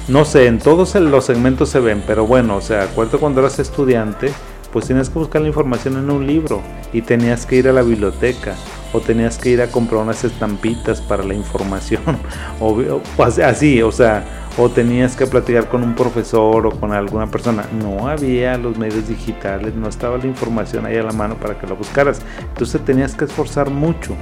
no 0.07 0.23
sé, 0.23 0.47
en 0.47 0.59
todos 0.59 0.95
los 0.95 1.25
segmentos 1.25 1.69
se 1.69 1.79
ven, 1.79 2.03
pero 2.05 2.25
bueno, 2.25 2.57
o 2.57 2.61
sea, 2.61 2.83
acuérdate 2.83 3.17
cuando 3.17 3.41
eras 3.41 3.59
estudiante, 3.59 4.31
pues 4.71 4.85
tenías 4.85 5.09
que 5.09 5.19
buscar 5.19 5.41
la 5.41 5.47
información 5.47 5.97
en 5.97 6.09
un 6.09 6.27
libro 6.27 6.61
y 6.93 7.01
tenías 7.01 7.45
que 7.45 7.57
ir 7.57 7.67
a 7.67 7.73
la 7.73 7.81
biblioteca 7.81 8.55
o 8.93 8.99
tenías 8.99 9.37
que 9.37 9.49
ir 9.49 9.61
a 9.61 9.67
comprar 9.67 10.01
unas 10.01 10.23
estampitas 10.23 11.01
para 11.01 11.23
la 11.23 11.33
información 11.33 12.01
o, 12.59 12.81
así, 13.43 13.81
o 13.81 13.91
sea, 13.91 14.25
o 14.57 14.69
tenías 14.69 15.15
que 15.15 15.27
platicar 15.27 15.69
con 15.69 15.83
un 15.83 15.93
profesor 15.93 16.65
o 16.65 16.71
con 16.71 16.93
alguna 16.93 17.27
persona. 17.27 17.65
No 17.81 18.07
había 18.07 18.57
los 18.57 18.77
medios 18.77 19.07
digitales, 19.07 19.75
no 19.75 19.87
estaba 19.87 20.17
la 20.17 20.25
información 20.25 20.85
ahí 20.85 20.97
a 20.97 21.03
la 21.03 21.11
mano 21.11 21.35
para 21.35 21.59
que 21.59 21.67
la 21.67 21.73
buscaras. 21.73 22.21
Entonces 22.39 22.83
tenías 22.83 23.13
que 23.13 23.25
esforzar 23.25 23.69
mucho. 23.69 24.15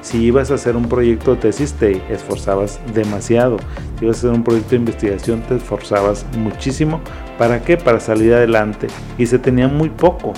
Si 0.00 0.18
ibas 0.18 0.50
a 0.50 0.54
hacer 0.54 0.74
un 0.74 0.88
proyecto 0.88 1.34
de 1.34 1.42
tesis, 1.42 1.74
te 1.74 2.02
esforzabas 2.12 2.80
demasiado. 2.92 3.58
Si 3.98 4.04
ibas 4.04 4.16
a 4.16 4.20
hacer 4.20 4.30
un 4.30 4.42
proyecto 4.42 4.70
de 4.70 4.76
investigación, 4.76 5.42
te 5.42 5.56
esforzabas 5.56 6.26
muchísimo. 6.36 7.00
¿Para 7.38 7.62
qué? 7.62 7.76
Para 7.76 8.00
salir 8.00 8.34
adelante. 8.34 8.88
Y 9.16 9.26
se 9.26 9.38
tenía 9.38 9.68
muy 9.68 9.90
poco. 9.90 10.32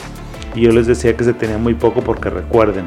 Y 0.55 0.63
yo 0.63 0.73
les 0.73 0.87
decía 0.87 1.17
que 1.17 1.25
se 1.25 1.33
tenía 1.33 1.57
muy 1.57 1.75
poco 1.75 2.03
porque 2.03 2.29
recuerden, 2.29 2.87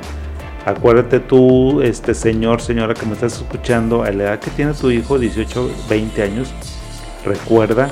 Acuérdate 0.67 1.21
tú, 1.21 1.81
este 1.81 2.13
señor, 2.13 2.59
señora 2.59 2.93
que 2.93 3.05
me 3.05 3.13
estás 3.13 3.37
escuchando, 3.37 4.03
a 4.03 4.11
la 4.11 4.23
edad 4.23 4.39
que 4.39 4.51
tiene 4.51 4.73
tu 4.73 4.91
hijo, 4.91 5.17
18, 5.17 5.71
20 5.87 6.23
años, 6.23 6.53
recuerda 7.23 7.89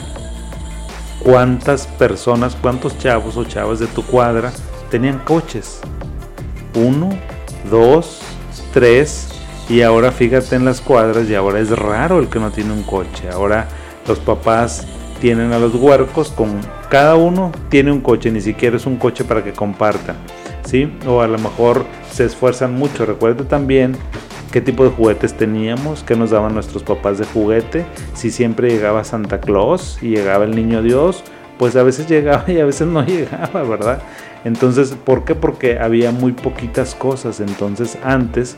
cuántas 1.24 1.88
personas, 1.88 2.58
cuántos 2.62 2.98
chavos 2.98 3.38
o 3.38 3.46
chavas 3.46 3.80
de 3.80 3.88
tu 3.88 4.04
cuadra 4.04 4.52
tenían 4.92 5.20
coches. 5.20 5.80
Uno, 6.76 7.12
dos, 7.72 8.20
tres, 8.74 9.30
y 9.70 9.82
ahora 9.82 10.12
fíjate 10.12 10.58
en 10.58 10.66
las 10.66 10.82
cuadras 10.82 11.30
y 11.30 11.36
ahora 11.36 11.62
es 11.62 11.70
raro 11.70 12.20
el 12.20 12.28
que 12.28 12.42
no 12.42 12.52
tiene 12.52 12.74
un 12.74 12.84
coche. 12.84 13.30
Ahora 13.32 13.70
los 14.06 14.20
papás 14.20 14.86
tienen 15.22 15.54
a 15.54 15.60
los 15.60 15.74
huercos 15.76 16.30
con 16.30 16.60
cada 16.90 17.16
uno 17.16 17.54
tiene 17.70 17.94
un 17.94 18.02
coche, 18.02 18.32
ni 18.32 18.42
siquiera 18.42 18.76
es 18.76 18.86
un 18.86 18.98
coche 18.98 19.24
para 19.24 19.46
que 19.46 19.54
compartan. 19.54 20.18
¿Sí? 20.66 20.92
O 21.08 21.22
a 21.22 21.28
lo 21.28 21.38
mejor 21.38 21.86
se 22.12 22.26
esfuerzan 22.26 22.76
mucho. 22.76 23.06
Recuerde 23.06 23.44
también 23.44 23.96
qué 24.56 24.62
tipo 24.62 24.84
de 24.84 24.90
juguetes 24.90 25.34
teníamos, 25.34 26.04
qué 26.04 26.16
nos 26.16 26.32
daban 26.32 26.54
nuestros 26.54 26.82
papás 26.82 27.18
de 27.18 27.26
juguete, 27.26 27.86
si 28.14 28.32
siempre 28.32 28.70
llegaba 28.70 29.04
Santa 29.04 29.42
Claus 29.42 30.00
y 30.02 30.12
llegaba 30.12 30.46
el 30.46 30.56
niño 30.56 30.82
Dios, 30.82 31.26
pues 31.58 31.76
a 31.76 31.84
veces 31.84 32.08
llegaba 32.10 32.50
y 32.50 32.60
a 32.60 32.66
veces 32.66 32.88
no 32.88 33.04
llegaba, 33.06 33.64
¿verdad? 33.64 34.02
Entonces, 34.46 34.96
¿por 35.04 35.26
qué? 35.26 35.36
Porque 35.36 35.78
había 35.78 36.12
muy 36.12 36.32
poquitas 36.32 36.96
cosas, 36.96 37.42
entonces 37.42 37.98
antes, 38.02 38.56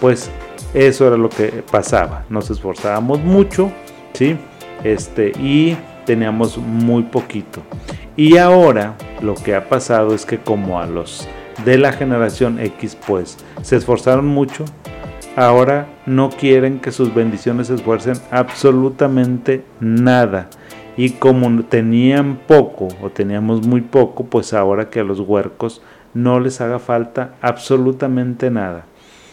pues 0.00 0.30
eso 0.74 1.06
era 1.06 1.16
lo 1.16 1.28
que 1.28 1.62
pasaba, 1.70 2.24
nos 2.28 2.50
esforzábamos 2.50 3.20
mucho, 3.20 3.70
¿sí? 4.14 4.36
Este, 4.82 5.28
y 5.38 5.76
teníamos 6.06 6.58
muy 6.58 7.04
poquito. 7.04 7.62
Y 8.16 8.38
ahora 8.38 8.96
lo 9.20 9.34
que 9.34 9.54
ha 9.54 9.68
pasado 9.68 10.14
es 10.14 10.26
que 10.26 10.38
como 10.38 10.80
a 10.80 10.86
los 10.86 11.28
de 11.64 11.78
la 11.78 11.92
generación 11.92 12.60
X 12.60 12.96
pues 13.06 13.38
se 13.62 13.76
esforzaron 13.76 14.26
mucho, 14.26 14.64
ahora 15.36 15.86
no 16.06 16.30
quieren 16.30 16.80
que 16.80 16.92
sus 16.92 17.14
bendiciones 17.14 17.68
se 17.68 17.74
esfuercen 17.74 18.16
absolutamente 18.30 19.64
nada. 19.80 20.48
Y 20.96 21.10
como 21.10 21.62
tenían 21.64 22.38
poco 22.46 22.88
o 23.02 23.10
teníamos 23.10 23.66
muy 23.66 23.82
poco, 23.82 24.24
pues 24.24 24.54
ahora 24.54 24.88
que 24.88 25.00
a 25.00 25.04
los 25.04 25.20
huercos 25.20 25.82
no 26.14 26.40
les 26.40 26.60
haga 26.62 26.78
falta 26.78 27.34
absolutamente 27.42 28.50
nada. 28.50 28.86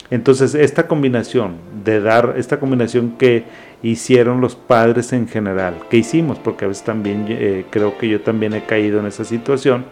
Entonces 0.10 0.54
esta 0.54 0.88
combinación 0.88 1.56
de 1.84 2.02
dar, 2.02 2.36
esta 2.38 2.60
combinación 2.60 3.16
que 3.18 3.46
hicieron 3.82 4.42
los 4.42 4.56
padres 4.56 5.14
en 5.14 5.28
general, 5.28 5.76
que 5.90 5.98
hicimos, 5.98 6.38
porque 6.40 6.66
a 6.66 6.68
veces 6.68 6.84
también 6.84 7.26
eh, 7.30 7.66
creo 7.70 7.98
que 7.98 8.10
yo 8.10 8.22
también 8.22 8.54
he 8.54 8.64
caído 8.64 9.00
en 9.00 9.08
esa 9.08 9.24
situación, 9.24 9.86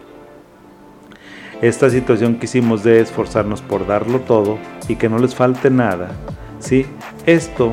esta 1.62 1.88
situación 1.88 2.34
que 2.34 2.46
hicimos 2.46 2.82
de 2.82 3.00
esforzarnos 3.00 3.62
por 3.62 3.86
darlo 3.86 4.20
todo 4.20 4.58
y 4.88 4.96
que 4.96 5.08
no 5.08 5.18
les 5.18 5.34
falte 5.34 5.70
nada, 5.70 6.10
¿sí? 6.58 6.84
Esto 7.24 7.72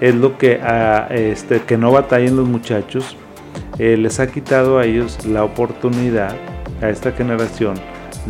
es 0.00 0.14
lo 0.16 0.36
que, 0.36 0.60
a, 0.60 1.06
este, 1.06 1.62
que 1.62 1.78
no 1.78 1.92
batallen 1.92 2.36
los 2.36 2.48
muchachos, 2.48 3.16
eh, 3.78 3.96
les 3.96 4.18
ha 4.18 4.26
quitado 4.26 4.78
a 4.78 4.84
ellos 4.84 5.24
la 5.24 5.44
oportunidad, 5.44 6.34
a 6.82 6.90
esta 6.90 7.12
generación, 7.12 7.74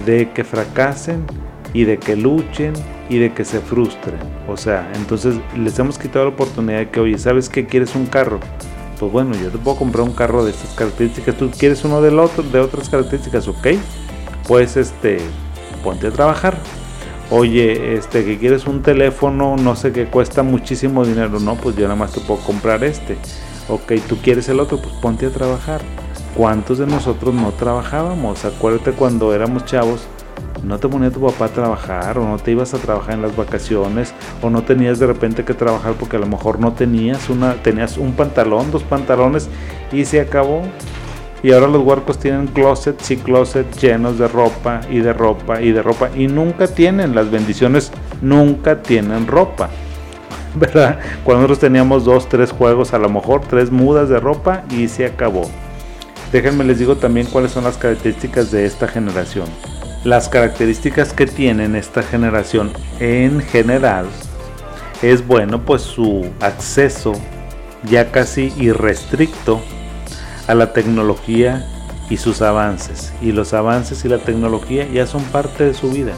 de 0.05 0.31
que 0.31 0.45
fracasen 0.45 1.25
y 1.73 1.85
de 1.85 1.99
que 1.99 2.15
luchen 2.15 2.75
y 3.09 3.19
de 3.19 3.33
que 3.33 3.47
se 3.47 3.61
frustren. 3.61 4.19
O 4.47 4.59
sea, 4.59 4.91
entonces 4.95 5.37
les 5.57 5.79
hemos 5.79 5.99
quitado 5.99 6.27
la 6.27 6.33
oportunidad 6.33 6.81
de 6.81 6.91
que, 6.91 7.01
oye, 7.01 7.17
¿sabes 7.19 7.49
qué 7.49 7.65
quieres 7.65 7.95
un 7.95 8.05
carro? 8.05 8.41
Pues 9.01 9.11
bueno, 9.11 9.33
yo 9.43 9.49
te 9.49 9.57
puedo 9.57 9.79
comprar 9.79 10.05
un 10.05 10.15
carro 10.15 10.45
de 10.45 10.51
estas 10.51 10.75
características, 10.75 11.35
tú 11.37 11.51
quieres 11.51 11.83
uno 11.85 12.03
del 12.03 12.19
otro, 12.19 12.43
de 12.43 12.61
otras 12.61 12.91
características, 12.91 13.49
ok, 13.49 13.69
pues 14.47 14.77
este, 14.77 15.19
ponte 15.83 16.09
a 16.09 16.11
trabajar. 16.11 16.57
Oye, 17.31 17.95
este, 17.95 18.25
que 18.25 18.39
quieres 18.39 18.67
un 18.67 18.83
teléfono, 18.83 19.57
no 19.57 19.75
sé, 19.75 19.93
que 19.93 20.07
cuesta 20.07 20.43
muchísimo 20.43 21.05
dinero, 21.05 21.41
no, 21.41 21.55
pues 21.55 21.77
yo 21.77 21.85
nada 21.85 21.97
más 21.97 22.13
te 22.13 22.21
puedo 22.21 22.41
comprar 22.41 22.85
este. 22.85 23.17
Ok, 23.69 23.93
tú 24.09 24.19
quieres 24.19 24.49
el 24.49 24.61
otro, 24.61 24.79
pues 24.81 24.95
ponte 24.97 25.27
a 25.27 25.31
trabajar. 25.31 25.81
¿Cuántos 26.37 26.79
de 26.79 26.87
nosotros 26.87 27.35
no 27.35 27.51
trabajábamos? 27.53 28.45
Acuérdate 28.45 28.93
cuando 28.93 29.35
éramos 29.35 29.65
chavos, 29.65 30.07
no 30.63 30.79
te 30.79 30.89
ponía 30.89 31.11
tu 31.11 31.21
papá 31.21 31.47
a 31.47 31.49
trabajar 31.49 32.19
o 32.19 32.27
no 32.27 32.39
te 32.39 32.53
ibas 32.53 32.73
a 32.75 32.79
trabajar 32.79 33.15
en 33.15 33.23
las 33.23 33.35
vacaciones 33.37 34.15
o 34.41 34.49
no 34.49 34.63
tenías 34.63 34.99
de 34.99 35.07
repente 35.07 35.45
que 35.45 35.55
trabajar 35.55 35.95
porque 35.95 36.17
a 36.17 36.21
lo 36.21 36.27
mejor 36.27 36.61
no 36.61 36.73
tenías 36.73 37.29
una 37.29 37.55
tenías 37.63 37.99
un 37.99 38.13
pantalón, 38.13 38.71
dos 38.71 38.83
pantalones 38.83 39.49
y 39.91 40.05
se 40.05 40.21
acabó. 40.21 40.63
Y 41.43 41.53
ahora 41.53 41.67
los 41.67 41.83
huercos 41.83 42.19
tienen 42.19 42.47
closets 42.47 43.11
y 43.11 43.17
closets 43.17 43.81
llenos 43.81 44.19
de 44.19 44.29
ropa 44.29 44.81
y 44.89 45.01
de 45.01 45.13
ropa 45.13 45.61
y 45.61 45.73
de 45.73 45.83
ropa. 45.83 46.11
Y 46.15 46.29
nunca 46.29 46.69
tienen, 46.69 47.15
las 47.15 47.31
bendiciones 47.31 47.91
nunca 48.21 48.83
tienen 48.83 49.27
ropa. 49.27 49.69
¿Verdad? 50.55 51.01
Cuando 51.25 51.43
nosotros 51.43 51.59
teníamos 51.59 52.05
dos, 52.05 52.29
tres 52.29 52.53
juegos, 52.53 52.95
a 52.95 52.99
lo 52.99 53.09
mejor 53.09 53.41
tres 53.41 53.71
mudas 53.71 54.09
de 54.09 54.21
ropa 54.21 54.63
y 54.71 54.87
se 54.87 55.05
acabó. 55.05 55.51
Déjenme 56.31 56.65
les 56.65 56.79
digo 56.79 56.97
también 56.97 57.27
cuáles 57.27 57.51
son 57.51 57.65
las 57.65 57.77
características 57.77 58.51
de 58.53 58.65
esta 58.65 58.87
generación. 58.87 59.47
Las 60.05 60.29
características 60.29 61.13
que 61.13 61.27
tienen 61.27 61.75
esta 61.75 62.03
generación 62.03 62.73
en 63.01 63.41
general 63.41 64.07
es 65.03 65.27
bueno 65.27 65.65
pues 65.65 65.83
su 65.83 66.31
acceso 66.41 67.13
ya 67.85 68.11
casi 68.11 68.53
irrestricto 68.57 69.61
a 70.47 70.55
la 70.55 70.73
tecnología 70.73 71.67
y 72.11 72.17
sus 72.17 72.43
avances. 72.43 73.13
Y 73.23 73.33
los 73.33 73.55
avances 73.55 74.05
y 74.05 74.09
la 74.09 74.19
tecnología 74.19 74.87
ya 74.89 75.07
son 75.07 75.23
parte 75.25 75.65
de 75.65 75.75
su 75.75 75.91
vida. 75.91 76.13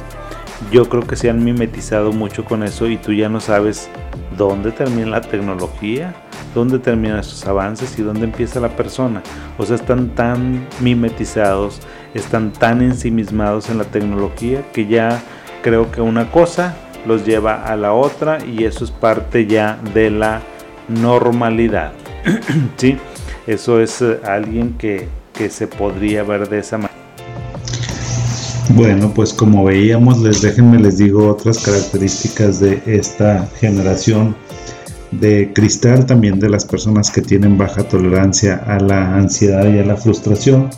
Yo 0.70 0.88
creo 0.88 1.06
que 1.06 1.16
se 1.16 1.30
han 1.30 1.44
mimetizado 1.44 2.12
mucho 2.12 2.44
con 2.44 2.62
eso 2.62 2.88
y 2.88 2.96
tú 2.96 3.12
ya 3.12 3.28
no 3.28 3.40
sabes 3.40 3.88
dónde 4.36 4.72
termina 4.72 5.06
la 5.06 5.20
tecnología, 5.20 6.14
dónde 6.54 6.78
terminan 6.78 7.18
estos 7.18 7.46
avances 7.46 7.98
y 7.98 8.02
dónde 8.02 8.24
empieza 8.24 8.60
la 8.60 8.76
persona. 8.76 9.22
O 9.58 9.66
sea, 9.66 9.76
están 9.76 10.10
tan 10.10 10.66
mimetizados, 10.80 11.80
están 12.14 12.52
tan 12.52 12.82
ensimismados 12.82 13.68
en 13.68 13.78
la 13.78 13.84
tecnología 13.84 14.62
que 14.72 14.86
ya 14.86 15.22
creo 15.62 15.90
que 15.90 16.00
una 16.00 16.30
cosa 16.30 16.74
los 17.06 17.26
lleva 17.26 17.64
a 17.64 17.76
la 17.76 17.92
otra 17.92 18.38
y 18.44 18.64
eso 18.64 18.84
es 18.84 18.90
parte 18.90 19.46
ya 19.46 19.78
de 19.92 20.10
la 20.10 20.40
normalidad. 20.88 21.92
¿Sí? 22.76 22.98
Eso 23.46 23.80
es 23.80 24.00
eh, 24.00 24.18
alguien 24.24 24.74
que, 24.78 25.08
se 25.50 25.66
podría 25.66 26.22
ver 26.22 26.48
de 26.48 26.60
esa 26.60 26.78
manera. 26.78 26.94
Bueno, 28.70 29.12
pues 29.12 29.32
como 29.32 29.64
veíamos, 29.64 30.22
les 30.22 30.40
déjenme 30.40 30.78
les 30.78 30.98
digo 30.98 31.28
otras 31.28 31.58
características 31.58 32.60
de 32.60 32.80
esta 32.86 33.46
generación 33.58 34.34
de 35.10 35.52
cristal, 35.52 36.06
también 36.06 36.38
de 36.38 36.48
las 36.48 36.64
personas 36.64 37.10
que 37.10 37.20
tienen 37.20 37.58
baja 37.58 37.82
tolerancia 37.82 38.62
a 38.66 38.78
la 38.80 39.16
ansiedad 39.16 39.70
y 39.72 39.78
a 39.78 39.84
la 39.84 39.96
frustración. 39.96 40.70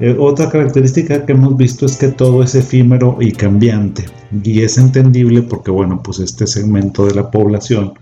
Eh, 0.00 0.16
otra 0.18 0.50
característica 0.50 1.24
que 1.24 1.32
hemos 1.32 1.56
visto 1.56 1.86
es 1.86 1.96
que 1.96 2.08
todo 2.08 2.42
es 2.42 2.54
efímero 2.56 3.16
y 3.20 3.32
cambiante 3.32 4.04
y 4.42 4.62
es 4.62 4.76
entendible 4.76 5.42
porque 5.42 5.70
bueno, 5.70 6.02
pues 6.02 6.18
este 6.18 6.46
segmento 6.46 7.06
de 7.06 7.14
la 7.14 7.30
población 7.30 7.94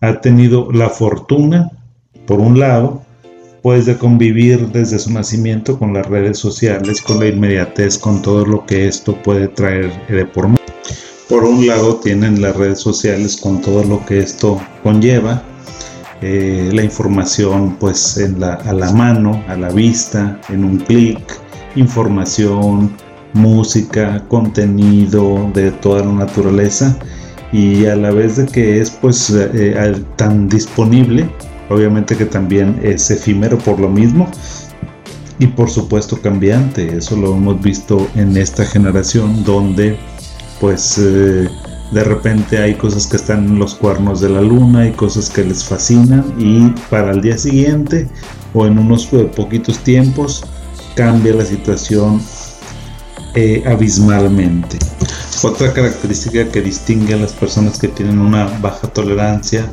ha 0.00 0.20
tenido 0.20 0.70
la 0.70 0.90
fortuna, 0.90 1.70
por 2.26 2.40
un 2.40 2.60
lado, 2.60 3.02
pues 3.62 3.86
de 3.86 3.96
convivir 3.96 4.68
desde 4.68 4.98
su 4.98 5.12
nacimiento 5.12 5.78
con 5.78 5.92
las 5.92 6.06
redes 6.06 6.38
sociales, 6.38 7.00
con 7.00 7.18
la 7.18 7.26
inmediatez, 7.26 7.98
con 7.98 8.22
todo 8.22 8.46
lo 8.46 8.64
que 8.66 8.86
esto 8.88 9.14
puede 9.22 9.48
traer 9.48 9.90
de 10.08 10.24
por 10.24 10.48
medio. 10.48 10.58
Por 11.28 11.44
un 11.44 11.66
lado 11.66 11.96
tienen 11.96 12.40
las 12.40 12.56
redes 12.56 12.80
sociales 12.80 13.36
con 13.36 13.60
todo 13.60 13.84
lo 13.84 14.04
que 14.06 14.20
esto 14.20 14.60
conlleva, 14.82 15.42
eh, 16.22 16.70
la 16.72 16.82
información 16.82 17.76
pues 17.78 18.16
en 18.16 18.40
la, 18.40 18.54
a 18.54 18.72
la 18.72 18.92
mano, 18.92 19.44
a 19.46 19.56
la 19.56 19.70
vista, 19.70 20.40
en 20.48 20.64
un 20.64 20.78
clic, 20.78 21.20
información, 21.76 22.92
música, 23.34 24.24
contenido 24.28 25.50
de 25.54 25.70
toda 25.70 26.04
la 26.04 26.12
naturaleza 26.12 26.96
y 27.52 27.86
a 27.86 27.96
la 27.96 28.10
vez 28.10 28.36
de 28.36 28.46
que 28.46 28.80
es 28.80 28.90
pues 28.90 29.30
eh, 29.30 29.94
tan 30.16 30.48
disponible 30.48 31.28
obviamente 31.68 32.16
que 32.16 32.26
también 32.26 32.80
es 32.82 33.10
efímero 33.10 33.58
por 33.58 33.78
lo 33.78 33.88
mismo 33.88 34.28
y 35.38 35.46
por 35.46 35.70
supuesto 35.70 36.20
cambiante 36.20 36.96
eso 36.96 37.16
lo 37.16 37.34
hemos 37.34 37.60
visto 37.60 38.08
en 38.14 38.36
esta 38.36 38.64
generación 38.64 39.44
donde 39.44 39.98
pues 40.60 40.98
eh, 40.98 41.48
de 41.92 42.04
repente 42.04 42.58
hay 42.58 42.74
cosas 42.74 43.06
que 43.06 43.16
están 43.16 43.44
en 43.44 43.58
los 43.58 43.74
cuernos 43.74 44.20
de 44.20 44.28
la 44.30 44.40
luna 44.40 44.80
hay 44.80 44.92
cosas 44.92 45.30
que 45.30 45.44
les 45.44 45.64
fascinan 45.64 46.24
y 46.38 46.70
para 46.90 47.12
el 47.12 47.20
día 47.20 47.38
siguiente 47.38 48.08
o 48.54 48.66
en 48.66 48.78
unos 48.78 49.12
eh, 49.12 49.30
poquitos 49.34 49.78
tiempos 49.78 50.44
cambia 50.94 51.32
la 51.32 51.44
situación 51.44 52.20
eh, 53.34 53.62
abismalmente. 53.66 54.78
Otra 55.44 55.72
característica 55.72 56.48
que 56.48 56.60
distingue 56.60 57.14
a 57.14 57.18
las 57.18 57.32
personas 57.32 57.78
que 57.78 57.86
tienen 57.86 58.18
una 58.18 58.46
baja 58.60 58.88
tolerancia 58.88 59.70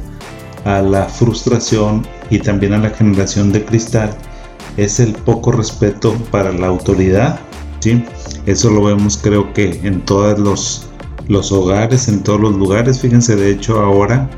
a 0.65 0.81
la 0.81 1.05
frustración 1.05 2.05
y 2.29 2.39
también 2.39 2.73
a 2.73 2.79
la 2.79 2.89
generación 2.89 3.51
de 3.51 3.63
cristal 3.63 4.09
es 4.77 4.99
el 4.99 5.13
poco 5.13 5.51
respeto 5.51 6.13
para 6.31 6.51
la 6.51 6.67
autoridad. 6.67 7.39
¿sí? 7.79 8.03
Eso 8.45 8.69
lo 8.69 8.83
vemos 8.83 9.17
creo 9.17 9.53
que 9.53 9.79
en 9.83 10.01
todos 10.01 10.37
los, 10.39 10.87
los 11.27 11.51
hogares, 11.51 12.07
en 12.09 12.21
todos 12.23 12.41
los 12.41 12.55
lugares. 12.55 12.99
Fíjense, 12.99 13.35
de 13.35 13.51
hecho 13.51 13.79
ahora, 13.79 14.29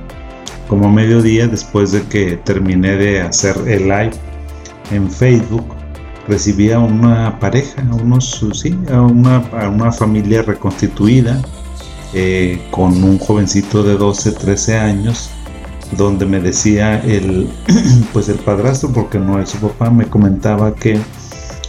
como 0.67 0.87
a 0.87 0.91
mediodía, 0.91 1.47
después 1.47 1.91
de 1.91 2.03
que 2.03 2.37
terminé 2.37 2.97
de 2.97 3.21
hacer 3.21 3.57
el 3.65 3.83
live 3.83 4.11
en 4.91 5.09
Facebook, 5.09 5.65
recibí 6.27 6.71
a 6.71 6.79
una 6.79 7.39
pareja, 7.39 7.81
a, 7.89 7.95
unos, 7.95 8.45
sí, 8.53 8.77
a, 8.91 9.01
una, 9.01 9.37
a 9.59 9.69
una 9.69 9.93
familia 9.93 10.41
reconstituida 10.41 11.41
eh, 12.13 12.61
con 12.69 13.01
un 13.01 13.17
jovencito 13.17 13.81
de 13.81 13.95
12, 13.95 14.33
13 14.33 14.77
años 14.77 15.29
donde 15.91 16.25
me 16.25 16.39
decía 16.39 16.99
el 16.99 17.49
pues 18.13 18.29
el 18.29 18.37
padrastro 18.37 18.91
porque 18.91 19.19
no 19.19 19.39
es 19.39 19.49
su 19.49 19.57
papá 19.57 19.89
me 19.89 20.05
comentaba 20.05 20.75
que 20.75 20.99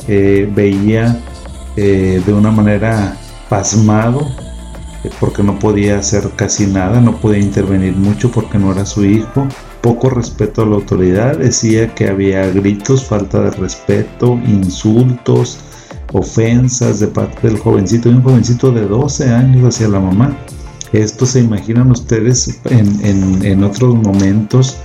eh, 0.09 0.51
veía 0.55 1.21
eh, 1.77 2.23
de 2.25 2.33
una 2.33 2.51
manera 2.51 3.17
pasmado 3.49 4.27
eh, 5.05 5.11
porque 5.21 5.43
no 5.43 5.59
podía 5.59 5.99
hacer 5.99 6.31
casi 6.35 6.67
nada 6.67 7.01
no 7.01 7.21
podía 7.21 7.39
intervenir 7.39 7.95
mucho 7.95 8.31
porque 8.31 8.59
no 8.59 8.73
era 8.73 8.85
su 8.85 9.05
hijo. 9.05 9.47
Poco 9.81 10.11
respeto 10.11 10.63
a 10.63 10.67
la 10.67 10.75
autoridad 10.75 11.37
decía 11.39 11.95
que 11.95 12.09
había 12.09 12.51
gritos 12.51 13.05
falta 13.05 13.43
de 13.43 13.51
respeto 13.53 14.39
insultos 14.45 15.61
ofensas 16.13 17.01
de 17.01 17.09
parte 17.09 17.47
del 17.47 17.59
jovencito 17.59 18.09
y 18.09 18.15
un 18.15 18.23
jovencito 18.23 18.73
de 18.73 18.87
12 18.87 19.31
años 19.31 19.75
hacia 19.75 19.89
la 19.89 20.01
mamá 20.01 20.37
esto 20.93 21.27
se 21.27 21.41
imaginan 21.41 21.91
ustedes 21.91 22.61
en, 22.71 23.65
otros 23.65 23.95
momentos 23.95 24.79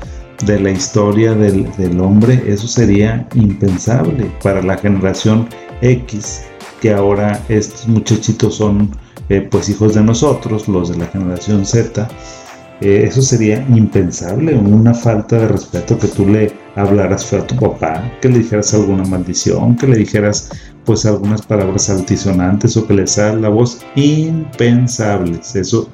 de 0.46 0.60
la 0.60 0.72
historia 0.72 1.34
del, 1.34 2.00
hombre, 2.00 2.44
eso 2.46 2.68
sería 2.68 3.28
impensable 3.36 4.32
para 4.42 4.62
la 4.62 4.78
generación 4.78 5.48
X, 5.82 6.42
que 6.82 6.94
ahora 6.94 7.42
estos 7.50 7.88
muchachitos 7.88 8.56
son 8.56 8.92
eh, 9.30 9.48
pues 9.50 9.70
hijos 9.70 9.94
de 9.94 10.04
nosotros, 10.04 10.68
los 10.68 10.90
de 10.90 10.98
la 10.98 11.06
generación 11.08 11.66
Z. 11.66 12.08
Eh, 12.84 13.06
eso 13.08 13.22
sería 13.22 13.66
impensable, 13.70 14.54
una 14.56 14.94
falta 14.94 15.38
de 15.38 15.48
respeto 15.48 15.98
que 15.98 16.10
tú 16.10 16.28
le 16.28 16.52
hablaras 16.76 17.26
feo 17.26 17.42
a 17.42 17.48
tu 17.48 17.56
papá, 17.56 18.12
que 18.22 18.28
le 18.28 18.40
dijeras 18.40 18.74
alguna 18.74 19.06
maldición, 19.06 19.78
que 19.78 19.88
le 19.88 19.98
dijeras 20.00 20.50
pues 20.84 21.06
algunas 21.06 21.44
palabras 21.44 21.90
altisonantes 21.90 22.76
o 22.76 22.86
que 22.86 22.94
le 22.94 23.08
salga 23.08 23.44
la 23.44 23.48
voz 23.48 23.80
impensables. 23.96 25.56
Eso 25.56 25.88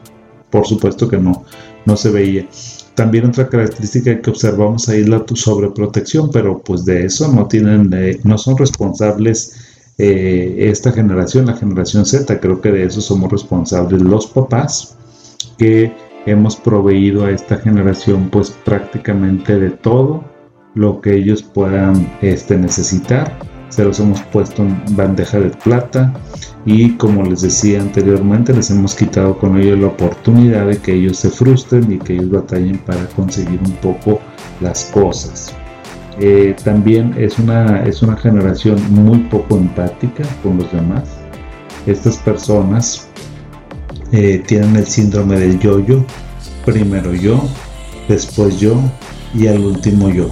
por 0.50 0.66
supuesto 0.66 1.08
que 1.08 1.20
no, 1.20 1.44
no 1.86 1.96
se 1.96 2.10
veía. 2.10 2.48
También 2.96 3.28
otra 3.28 3.48
característica 3.48 4.20
que 4.20 4.30
observamos 4.32 4.90
ahí 4.90 5.02
es 5.02 5.10
la 5.10 5.24
sobreprotección, 5.32 6.32
pero 6.32 6.58
pues 6.58 6.86
de 6.86 7.06
eso 7.06 7.32
no 7.32 7.48
tienen, 7.48 7.94
eh, 7.94 8.20
no 8.24 8.40
son 8.40 8.58
responsables 8.58 9.54
eh, 10.00 10.56
esta 10.72 10.92
generación, 10.92 11.46
la 11.46 11.56
generación 11.56 12.04
Z, 12.04 12.40
creo 12.40 12.60
que 12.62 12.72
de 12.72 12.86
eso 12.86 13.00
somos 13.00 13.32
responsables 13.32 14.02
los 14.02 14.26
papás 14.26 14.96
que 15.60 16.09
hemos 16.30 16.56
proveído 16.56 17.26
a 17.26 17.32
esta 17.32 17.58
generación 17.58 18.30
pues 18.30 18.52
prácticamente 18.66 19.60
de 19.60 19.72
todo 19.72 20.24
lo 20.76 21.02
que 21.02 21.16
ellos 21.16 21.44
puedan 21.44 22.08
este, 22.22 22.58
necesitar 22.58 23.38
se 23.70 23.84
los 23.84 24.00
hemos 24.00 24.22
puesto 24.24 24.64
en 24.64 24.82
bandeja 24.96 25.40
de 25.40 25.50
plata 25.50 26.14
y 26.66 26.92
como 26.94 27.24
les 27.24 27.42
decía 27.42 27.80
anteriormente 27.80 28.54
les 28.54 28.70
hemos 28.72 28.96
quitado 28.96 29.38
con 29.38 29.58
ello 29.58 29.76
la 29.76 29.88
oportunidad 29.88 30.68
de 30.68 30.78
que 30.78 30.94
ellos 30.94 31.18
se 31.18 31.30
frustren 31.30 31.92
y 31.92 32.00
que 32.00 32.14
ellos 32.14 32.32
batallen 32.32 32.78
para 32.80 33.06
conseguir 33.16 33.60
un 33.64 33.72
poco 33.74 34.20
las 34.60 34.86
cosas. 34.86 35.54
Eh, 36.20 36.56
también 36.64 37.16
es 37.18 37.40
una, 37.40 37.84
es 37.84 38.02
una 38.02 38.18
generación 38.18 38.78
muy 38.92 39.20
poco 39.20 39.56
empática 39.56 40.24
con 40.44 40.58
los 40.58 40.72
demás. 40.72 41.04
Estas 41.86 42.18
personas 42.18 43.09
eh, 44.12 44.44
tienen 44.46 44.76
el 44.76 44.88
síndrome 44.88 45.40
del 45.40 45.60
yo-yo, 45.60 46.04
primero 46.66 47.14
yo, 47.14 47.48
después 48.08 48.60
yo 48.60 48.82
y 49.34 49.48
al 49.48 49.60
último 49.60 50.10
yo. 50.10 50.30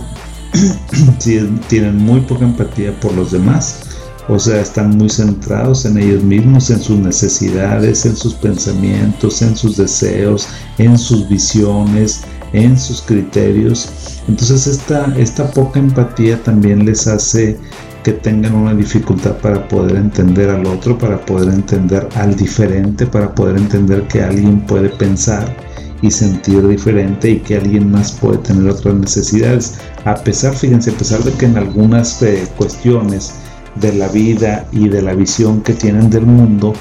tienen 1.69 1.97
muy 1.97 2.21
poca 2.21 2.45
empatía 2.45 2.97
por 2.99 3.13
los 3.13 3.31
demás, 3.31 3.81
o 4.29 4.37
sea, 4.39 4.59
están 4.61 4.97
muy 4.97 5.09
centrados 5.09 5.85
en 5.85 5.97
ellos 5.97 6.23
mismos, 6.23 6.69
en 6.69 6.81
sus 6.81 6.99
necesidades, 6.99 8.05
en 8.05 8.15
sus 8.15 8.33
pensamientos, 8.33 9.41
en 9.41 9.55
sus 9.55 9.77
deseos, 9.77 10.47
en 10.77 10.97
sus 10.97 11.29
visiones, 11.29 12.23
en 12.53 12.77
sus 12.77 13.01
criterios. 13.01 13.89
Entonces 14.27 14.67
esta, 14.67 15.13
esta 15.17 15.49
poca 15.51 15.79
empatía 15.79 16.41
también 16.43 16.85
les 16.85 17.07
hace 17.07 17.57
que 18.07 18.13
tengan 18.13 18.55
una 18.55 18.73
dificultad 18.73 19.35
para 19.39 19.67
poder 19.67 19.97
entender 19.97 20.49
al 20.49 20.65
otro, 20.65 20.97
para 20.97 21.19
poder 21.25 21.53
entender 21.53 22.07
al 22.15 22.37
diferente, 22.37 23.05
para 23.05 23.35
poder 23.35 23.57
entender 23.57 24.07
que 24.07 24.21
alguien 24.21 24.61
puede 24.61 24.87
pensar 24.87 25.53
y 26.01 26.09
sentir 26.09 26.65
diferente 26.65 27.31
y 27.31 27.39
que 27.39 27.57
alguien 27.57 27.91
más 27.91 28.13
puede 28.13 28.37
tener 28.37 28.71
otras 28.71 28.95
necesidades. 28.95 29.79
A 30.05 30.15
pesar, 30.15 30.55
fíjense, 30.55 30.91
a 30.91 30.93
pesar 30.93 31.21
de 31.21 31.33
que 31.33 31.47
en 31.47 31.57
algunas 31.57 32.21
eh, 32.21 32.47
cuestiones 32.55 33.33
de 33.75 33.91
la 33.91 34.07
vida 34.07 34.65
y 34.71 34.87
de 34.87 35.01
la 35.01 35.13
visión 35.13 35.59
que 35.61 35.73
tienen 35.73 36.09
del 36.09 36.27
mundo, 36.27 36.71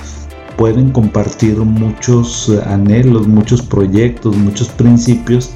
pueden 0.56 0.92
compartir 0.92 1.56
muchos 1.56 2.50
eh, 2.50 2.60
anhelos, 2.66 3.26
muchos 3.26 3.62
proyectos, 3.62 4.36
muchos 4.36 4.68
principios. 4.68 5.50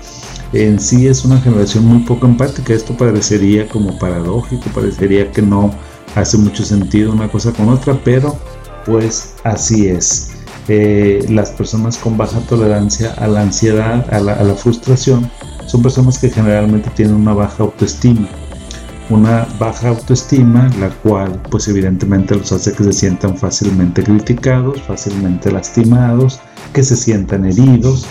En 0.53 0.81
sí 0.81 1.07
es 1.07 1.25
una 1.25 1.41
generación 1.41 1.87
muy 1.87 2.01
poco 2.01 2.27
empática. 2.27 2.75
Esto 2.75 2.97
parecería 2.97 3.69
como 3.69 3.97
paradójico, 3.99 4.69
parecería 4.75 5.31
que 5.31 5.43
no 5.43 5.71
hace 6.17 6.37
mucho 6.39 6.65
sentido 6.65 7.13
una 7.13 7.29
cosa 7.29 7.53
con 7.53 7.69
otra, 7.69 7.99
pero 8.05 8.37
pues 8.85 9.35
así 9.45 9.87
es. 9.89 10.31
Eh, 10.69 11.25
las 11.29 11.51
personas 11.51 11.99
con 11.99 12.17
baja 12.17 12.41
tolerancia 12.41 13.13
a 13.15 13.27
la 13.27 13.43
ansiedad, 13.43 14.07
a 14.13 14.21
la, 14.21 14.55
frustración, 14.55 15.31
son 15.67 15.83
personas 15.83 16.19
que 16.19 16.31
generalmente 16.31 16.91
tienen 16.91 17.15
una 17.15 17.33
baja 17.33 17.63
autoestima. 17.63 18.29
Una 19.09 19.47
baja 19.59 19.89
autoestima, 19.89 20.71
la 20.79 20.91
cual 20.91 21.41
pues 21.51 21.67
evidentemente 21.67 22.37
los 22.37 22.53
hace 22.53 22.73
que 22.73 22.85
se 22.85 22.93
sientan 22.93 23.37
fácilmente 23.37 24.05
criticados, 24.05 24.81
fácilmente 24.83 25.51
lastimados, 25.51 26.41
que 26.73 26.85
se 26.85 26.95
sientan 26.95 27.45
heridos, 27.45 28.07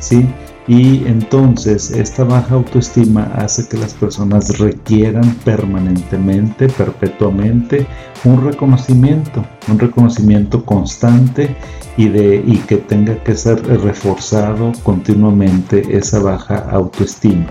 ¿sí? 0.00 0.26
Y 0.66 1.06
entonces 1.06 1.90
esta 1.90 2.24
baja 2.24 2.54
autoestima 2.54 3.24
hace 3.34 3.68
que 3.68 3.76
las 3.76 3.92
personas 3.92 4.58
requieran 4.58 5.34
permanentemente, 5.44 6.68
perpetuamente, 6.68 7.86
un 8.24 8.42
reconocimiento, 8.42 9.44
un 9.68 9.78
reconocimiento 9.78 10.64
constante 10.64 11.54
y, 11.98 12.08
de, 12.08 12.42
y 12.46 12.56
que 12.58 12.78
tenga 12.78 13.22
que 13.22 13.34
ser 13.34 13.62
reforzado 13.82 14.72
continuamente 14.82 15.82
esa 15.94 16.20
baja 16.20 16.66
autoestima. 16.70 17.46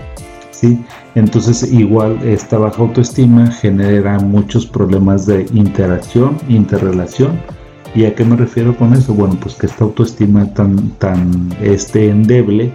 ¿sí? 0.50 0.84
Entonces 1.14 1.72
igual 1.72 2.18
esta 2.24 2.58
baja 2.58 2.82
autoestima 2.82 3.48
genera 3.52 4.18
muchos 4.18 4.66
problemas 4.66 5.26
de 5.26 5.46
interacción, 5.52 6.36
interrelación. 6.48 7.38
¿Y 7.94 8.06
a 8.06 8.14
qué 8.16 8.24
me 8.24 8.34
refiero 8.34 8.76
con 8.76 8.92
eso? 8.92 9.14
Bueno, 9.14 9.38
pues 9.40 9.54
que 9.54 9.66
esta 9.66 9.84
autoestima 9.84 10.52
tan, 10.52 10.90
tan 10.98 11.54
este, 11.62 12.10
endeble 12.10 12.72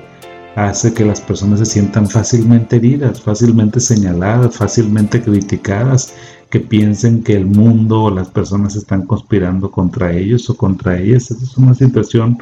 hace 0.67 0.93
que 0.93 1.05
las 1.05 1.21
personas 1.21 1.59
se 1.59 1.65
sientan 1.65 2.07
fácilmente 2.09 2.77
heridas, 2.77 3.21
fácilmente 3.21 3.79
señaladas, 3.79 4.57
fácilmente 4.57 5.21
criticadas, 5.21 6.13
que 6.49 6.59
piensen 6.59 7.23
que 7.23 7.33
el 7.33 7.45
mundo 7.45 8.03
o 8.03 8.11
las 8.11 8.29
personas 8.29 8.75
están 8.75 9.05
conspirando 9.05 9.71
contra 9.71 10.11
ellos 10.11 10.49
o 10.49 10.57
contra 10.57 10.97
ellas. 10.97 11.31
Es 11.31 11.57
una 11.57 11.75
situación 11.75 12.37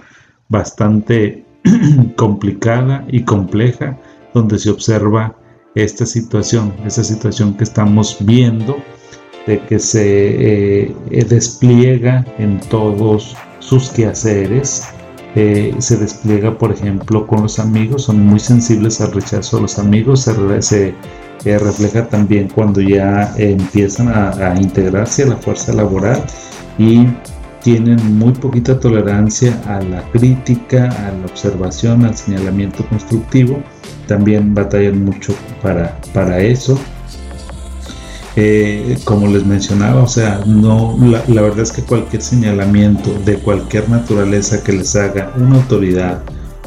bastante 0.50 1.46
complicada 2.16 3.06
y 3.10 3.24
compleja 3.24 3.98
donde 4.34 4.58
se 4.58 4.70
observa 4.70 5.36
esta 5.76 6.06
situación, 6.06 6.74
esa 6.86 7.04
situación 7.04 7.56
que 7.56 7.66
estamos 7.66 8.18
viendo 8.22 8.78
de 9.46 9.60
que 9.60 9.80
se 9.80 10.88
eh, 10.88 10.96
despliega 11.30 12.26
en 12.38 12.60
todos 12.62 13.36
sus 13.60 13.90
quehaceres, 13.90 14.84
eh, 15.40 15.76
se 15.78 15.98
despliega 15.98 16.58
por 16.58 16.72
ejemplo 16.72 17.28
con 17.28 17.44
los 17.44 17.60
amigos, 17.60 18.06
son 18.06 18.26
muy 18.26 18.40
sensibles 18.40 19.00
al 19.02 19.12
rechazo 19.12 19.58
de 19.58 19.62
los 19.62 19.78
amigos, 19.78 20.22
se, 20.22 20.96
eh, 21.46 21.60
refleja 21.60 22.08
también 22.08 22.50
cuando 22.50 22.82
ya 22.82 23.32
empiezan 23.38 24.08
a, 24.08 24.32
a 24.32 24.60
integrarse 24.60 25.24
a 25.24 25.28
la 25.28 25.38
fuerza 25.38 25.74
laboral 25.74 26.24
y 26.80 27.06
tienen 27.62 28.18
muy 28.18 28.34
poquita 28.34 28.80
tolerancia 28.80 29.62
a 29.68 29.80
la 29.82 30.02
crítica, 30.12 30.90
a 30.90 31.12
la 31.12 31.26
observación, 31.26 32.04
al 32.06 32.16
señalamiento 32.16 32.84
constructivo. 32.88 33.62
También 34.08 34.56
batallan 34.56 35.06
mucho 35.06 35.36
para, 35.62 36.00
para 36.14 36.40
eso. 36.40 36.80
Como 39.04 39.28
les 39.28 39.44
mencionaba, 39.46 40.04
o 40.04 40.08
sea, 40.08 40.42
no, 40.46 40.96
la, 41.02 41.24
la, 41.28 41.42
verdad 41.42 41.62
es 41.62 41.72
que 41.72 41.82
cualquier 41.82 42.22
señalamiento 42.22 43.12
de 43.26 43.40
cualquier 43.40 43.90
naturaleza 43.90 44.64
que 44.64 44.74
les 44.74 44.96
haga 44.96 45.34
una 45.38 45.56
autoridad, 45.56 46.22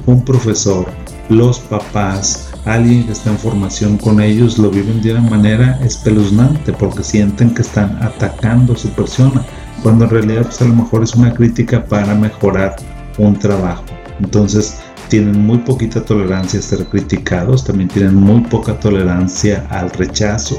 un 0.05 0.25
profesor, 0.25 0.87
los 1.29 1.61
papás, 1.61 2.51
alguien 2.65 3.07
que 3.07 3.13
está 3.13 3.31
en 3.31 3.39
formación 3.39 3.99
con 3.99 4.21
ellos, 4.21 4.59
lo 4.59 4.69
viven 4.69 5.01
de 5.01 5.13
una 5.13 5.23
manera 5.31 5.79
espeluznante 5.85 6.73
porque 6.73 7.05
sienten 7.05 7.55
que 7.55 7.63
están 7.63 8.03
atacando 8.03 8.73
a 8.73 8.77
su 8.77 8.89
persona 8.91 9.45
cuando 9.83 10.07
en 10.07 10.11
realidad 10.11 10.43
pues 10.43 10.61
a 10.63 10.65
lo 10.65 10.75
mejor 10.75 11.05
es 11.05 11.15
una 11.15 11.33
crítica 11.33 11.85
para 11.85 12.17
mejorar 12.17 12.75
un 13.17 13.39
trabajo. 13.39 13.85
Entonces 14.19 14.81
tienen 15.11 15.39
muy 15.39 15.59
poquita 15.59 16.03
tolerancia 16.03 16.61
a 16.61 16.63
ser 16.63 16.87
criticados, 16.87 17.65
también 17.65 17.89
tienen 17.91 18.15
muy 18.15 18.41
poca 18.43 18.81
tolerancia 18.81 19.67
al 19.69 19.91
rechazo 19.91 20.59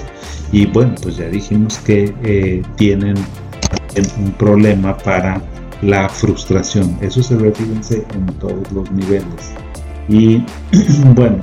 y 0.51 0.67
bueno, 0.67 0.93
pues 1.01 1.17
ya 1.17 1.27
dijimos 1.29 1.79
que 1.79 2.13
eh, 2.23 2.61
tienen 2.75 3.15
un 4.19 4.31
problema 4.33 4.95
para 4.97 5.41
la 5.81 6.07
frustración. 6.07 6.95
Eso 7.01 7.23
se 7.23 7.35
ve, 7.35 7.51
fíjense, 7.51 8.05
en 8.13 8.25
todos 8.39 8.71
los 8.71 8.91
niveles. 8.91 9.53
Y 10.07 10.43
bueno, 11.15 11.39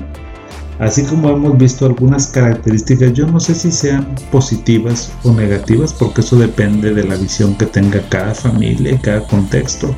Así 0.79 1.03
como 1.03 1.31
hemos 1.31 1.59
visto 1.59 1.87
algunas 1.87 2.29
características, 2.29 3.13
yo 3.13 3.27
no 3.27 3.41
sé 3.41 3.53
si 3.53 3.73
sean 3.73 4.15
positivas 4.31 5.11
o 5.25 5.33
negativas, 5.33 5.93
porque 5.93 6.21
eso 6.21 6.37
depende 6.37 6.95
de 6.95 7.03
la 7.03 7.17
visión 7.17 7.57
que 7.57 7.67
tenga 7.67 8.01
cada 8.09 8.33
familia 8.33 8.97
cada 9.03 9.27
contexto. 9.27 9.93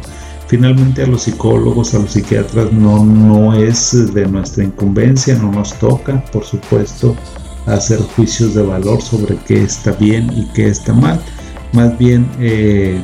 Finalmente 0.51 1.05
a 1.05 1.07
los 1.07 1.23
psicólogos, 1.23 1.95
a 1.95 2.01
los 2.01 2.11
psiquiatras 2.11 2.73
no, 2.73 3.05
no 3.05 3.55
es 3.55 4.13
de 4.13 4.27
nuestra 4.27 4.65
incumbencia, 4.65 5.37
no 5.37 5.53
nos 5.53 5.75
toca, 5.75 6.25
por 6.33 6.43
supuesto, 6.43 7.15
hacer 7.67 8.01
juicios 8.01 8.57
de 8.57 8.63
valor 8.65 9.01
sobre 9.01 9.37
qué 9.47 9.63
está 9.63 9.93
bien 9.93 10.29
y 10.37 10.47
qué 10.47 10.67
está 10.67 10.93
mal. 10.93 11.21
Más 11.73 11.97
bien 11.97 12.29
eh, 12.41 13.01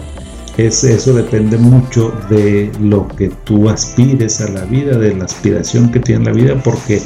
es, 0.56 0.82
eso 0.82 1.14
depende 1.14 1.56
mucho 1.56 2.12
de 2.28 2.72
lo 2.80 3.06
que 3.06 3.28
tú 3.44 3.68
aspires 3.68 4.40
a 4.40 4.48
la 4.48 4.64
vida, 4.64 4.98
de 4.98 5.14
la 5.14 5.26
aspiración 5.26 5.92
que 5.92 6.00
tiene 6.00 6.24
la 6.24 6.32
vida, 6.32 6.60
porque 6.64 7.00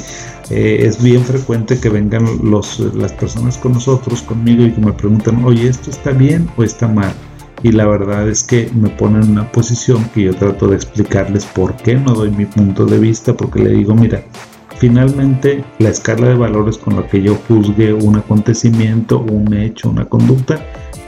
eh, 0.49 0.77
es 0.79 1.03
bien 1.03 1.23
frecuente 1.23 1.79
que 1.79 1.89
vengan 1.89 2.25
los, 2.43 2.79
las 2.95 3.13
personas 3.13 3.59
con 3.59 3.73
nosotros, 3.73 4.23
conmigo, 4.23 4.63
y 4.65 4.71
que 4.71 4.81
me 4.81 4.93
preguntan, 4.93 5.45
oye, 5.45 5.69
¿esto 5.69 5.91
está 5.91 6.09
bien 6.09 6.49
o 6.57 6.63
está 6.63 6.87
mal? 6.87 7.13
Y 7.63 7.71
la 7.71 7.85
verdad 7.85 8.27
es 8.27 8.43
que 8.43 8.69
me 8.73 8.89
ponen 8.89 9.23
en 9.23 9.31
una 9.31 9.51
posición 9.51 10.03
que 10.13 10.23
yo 10.23 10.33
trato 10.35 10.67
de 10.67 10.75
explicarles 10.75 11.45
por 11.45 11.75
qué 11.75 11.95
no 11.95 12.13
doy 12.13 12.31
mi 12.31 12.45
punto 12.45 12.85
de 12.85 12.97
vista, 12.97 13.33
porque 13.33 13.61
le 13.61 13.71
digo, 13.71 13.93
mira, 13.93 14.23
finalmente 14.77 15.63
la 15.79 15.89
escala 15.89 16.27
de 16.27 16.35
valores 16.35 16.77
con 16.77 16.95
la 16.95 17.07
que 17.07 17.21
yo 17.21 17.35
juzgue 17.47 17.93
un 17.93 18.17
acontecimiento, 18.17 19.19
un 19.19 19.53
hecho, 19.53 19.89
una 19.89 20.05
conducta, 20.05 20.59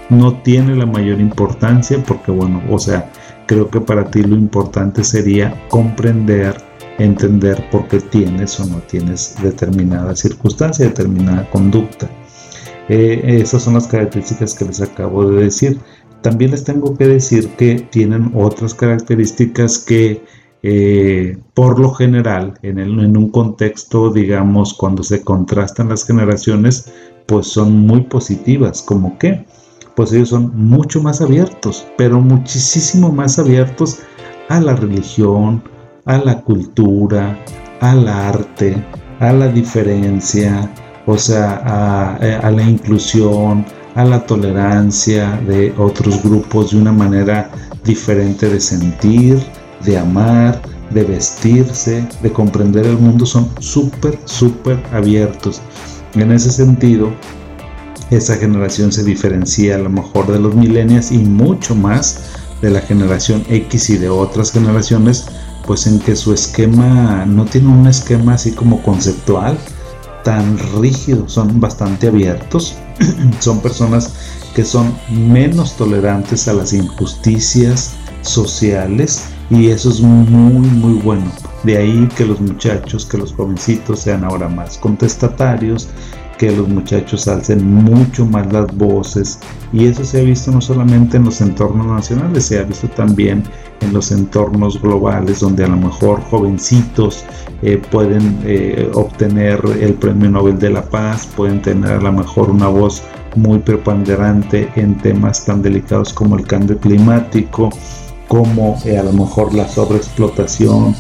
no 0.10 0.42
tiene 0.42 0.76
la 0.76 0.86
mayor 0.86 1.20
importancia 1.20 2.04
porque, 2.06 2.32
bueno, 2.32 2.62
o 2.70 2.78
sea, 2.78 3.12
creo 3.48 3.70
que 3.70 3.82
para 3.82 4.12
ti 4.12 4.22
lo 4.22 4.36
importante 4.36 5.04
sería 5.04 5.56
comprender 5.70 6.56
entender 7.00 7.70
por 7.70 7.88
qué 7.88 8.00
tienes 8.00 8.60
o 8.60 8.66
no 8.66 8.78
tienes 8.82 9.36
determinada 9.42 10.16
circunstancia, 10.16 10.86
determinada 10.86 11.50
conducta. 11.50 12.10
Eh, 12.90 13.22
esas 13.42 13.64
son 13.64 13.76
las 13.76 13.88
características 13.88 14.54
que 14.54 14.66
les 14.66 14.82
acabo 14.82 15.30
de 15.30 15.46
decir. 15.46 15.80
También 16.24 16.52
les 16.52 16.64
tengo 16.64 16.98
que 16.98 17.08
decir 17.08 17.50
que 17.50 17.76
tienen 17.92 18.32
otras 18.34 18.74
características 18.74 19.78
que 19.78 20.24
eh, 20.64 21.38
por 21.54 21.78
lo 21.78 21.94
general 21.94 22.54
en, 22.62 22.80
un 23.18 23.30
contexto, 23.30 24.10
digamos, 24.10 24.74
cuando 24.74 25.04
se 25.04 25.22
contrastan 25.22 25.90
las 25.90 26.06
generaciones, 26.06 26.90
pues 27.26 27.48
son 27.48 27.86
muy 27.86 28.02
positivas, 28.04 28.82
como 28.82 29.18
que, 29.20 29.46
pues 29.96 30.14
ellos 30.14 30.30
son 30.30 30.54
mucho 30.56 31.04
más 31.04 31.22
abiertos, 31.22 31.86
pero 31.98 32.22
muchísimo 32.22 33.12
más 33.12 33.38
abiertos 33.38 34.00
a 34.48 34.62
la 34.62 34.76
religión, 34.78 35.62
a 36.06 36.18
la 36.18 36.42
cultura, 36.42 37.38
al 37.82 38.08
arte, 38.08 38.82
a 39.20 39.34
la 39.34 39.50
diferencia, 39.50 40.70
o 41.06 41.18
sea, 41.18 42.16
a, 42.16 42.52
la 42.52 42.64
inclusión, 42.64 43.66
a 43.96 44.04
la 44.04 44.26
tolerancia 44.26 45.40
de 45.48 45.74
otros 45.78 46.22
grupos 46.24 46.72
de 46.72 46.78
una 46.78 46.92
manera 46.92 47.52
diferente 47.84 48.50
de 48.50 48.60
sentir, 48.60 49.40
de 49.86 49.98
amar, 49.98 50.62
de 50.90 51.04
vestirse, 51.04 52.08
de 52.22 52.32
comprender 52.32 52.86
el 52.86 52.98
mundo, 52.98 53.26
son 53.26 53.50
súper, 53.60 54.20
súper 54.26 54.82
abiertos. 54.92 55.62
En 56.16 56.32
ese 56.32 56.52
sentido, 56.52 57.12
esa 58.10 58.36
generación 58.36 58.92
se 58.92 59.04
diferencia 59.04 59.76
a 59.76 59.80
lo 59.80 59.90
mejor 59.90 60.32
de 60.32 60.40
los 60.40 60.56
millennials 60.56 61.12
y 61.12 61.18
mucho 61.18 61.76
más 61.76 62.22
de 62.62 62.70
la 62.70 62.82
generación 62.82 63.44
X 63.50 63.90
y 63.90 63.98
de 63.98 64.10
otras 64.10 64.52
generaciones 64.52 65.26
pues 65.66 65.88
en 65.88 66.00
que 66.00 66.16
su 66.16 66.34
esquema 66.34 67.26
no 67.26 67.46
tiene 67.46 67.70
un 67.70 67.88
esquema 67.88 68.34
así 68.34 68.52
como 68.52 68.82
conceptual 68.84 69.58
tan 70.24 70.58
rígido, 70.80 71.28
son 71.28 71.60
bastante 71.60 72.08
abiertos, 72.08 72.76
son 73.40 73.60
personas 73.62 74.14
que 74.56 74.64
son 74.64 74.96
menos 75.10 75.76
tolerantes 75.76 76.48
a 76.48 76.54
las 76.54 76.74
injusticias 76.74 77.96
sociales 78.22 79.26
y 79.50 79.70
eso 79.70 79.90
es 79.90 80.00
muy 80.02 80.68
muy 80.68 80.94
bueno. 81.02 81.26
De 81.64 81.78
ahí 81.78 82.10
que 82.16 82.26
los 82.26 82.40
muchachos, 82.42 83.06
que 83.06 83.18
los 83.18 83.34
jovencitos 83.34 84.02
sean 84.02 84.24
ahora 84.24 84.50
más 84.50 84.78
contestatarios, 84.78 85.88
que 86.44 86.52
los 86.52 86.68
muchachos 86.68 87.26
alcen 87.30 87.66
mucho 87.66 88.26
más 88.26 88.52
las 88.52 88.68
voces 88.76 89.40
y 89.72 89.86
eso 89.86 90.04
se 90.04 90.20
ha 90.20 90.24
visto 90.24 90.52
no 90.52 90.60
solamente 90.60 91.16
en 91.16 91.24
los 91.24 91.40
entornos 91.40 91.88
nacionales, 91.88 92.44
se 92.48 92.60
ha 92.60 92.64
visto 92.64 92.90
también 92.90 93.44
en 93.80 93.94
los 93.94 94.12
entornos 94.12 94.82
globales 94.82 95.40
donde 95.40 95.64
a 95.64 95.70
lo 95.70 95.78
mejor 95.78 96.20
jovencitos 96.24 97.24
eh, 97.62 97.82
pueden 97.90 98.42
eh, 98.44 98.92
obtener 98.94 99.62
el 99.80 99.94
premio 99.94 100.30
Nobel 100.30 100.60
de 100.60 100.72
la 100.72 100.84
Paz, 100.84 101.30
pueden 101.34 101.62
tener 101.62 101.94
a 101.94 102.02
lo 102.02 102.12
mejor 102.12 102.50
una 102.50 102.68
voz 102.68 103.04
muy 103.38 103.60
preponderante 103.60 104.70
en 104.76 104.98
temas 104.98 105.46
tan 105.46 105.62
delicados 105.62 106.12
como 106.12 106.38
el 106.38 106.46
cambio 106.46 106.78
climático, 106.78 107.70
como 108.28 108.78
eh, 108.84 108.98
a 108.98 109.04
lo 109.04 109.14
mejor 109.14 109.54
la 109.54 109.66
sobreexplotación 109.66 110.94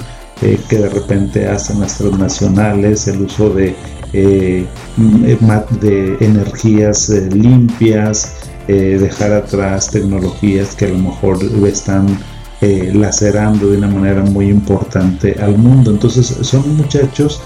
que 0.69 0.77
de 0.77 0.89
repente 0.89 1.47
hacen 1.47 1.79
las 1.79 1.97
transnacionales, 1.97 3.08
el 3.08 3.21
uso 3.21 3.49
de, 3.49 3.75
de 4.12 6.17
energías 6.19 7.10
limpias, 7.10 8.36
dejar 8.67 9.34
atrás 9.34 9.89
tecnologías 9.89 10.75
que 10.75 10.86
a 10.86 10.89
lo 10.89 10.99
mejor 10.99 11.39
están 11.67 12.19
eh, 12.63 12.93
lacerando 12.93 13.71
de 13.71 13.77
una 13.77 13.89
manera 13.89 14.23
muy 14.23 14.47
importante 14.47 15.36
al 15.41 15.58
mundo. 15.58 15.91
Entonces 15.91 16.27
son 16.27 16.77
muchachos 16.77 17.41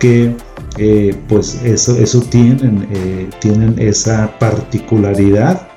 que 0.00 0.34
eh, 0.78 1.14
pues 1.28 1.60
eso, 1.62 1.94
eso 1.98 2.22
tienen, 2.22 2.88
eh, 2.90 3.28
tienen 3.38 3.74
esa 3.78 4.38
particularidad 4.38 5.68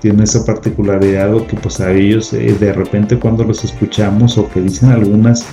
tienen 0.00 0.22
esa 0.22 0.42
particularidad 0.46 1.34
o 1.34 1.46
que 1.46 1.54
pues 1.56 1.78
a 1.80 1.92
ellos 1.92 2.30
de 2.30 2.72
repente 2.72 3.18
cuando 3.18 3.44
los 3.44 3.62
escuchamos 3.62 4.38
o 4.38 4.48
que 4.48 4.62
dicen 4.62 4.88
algunas 4.88 5.44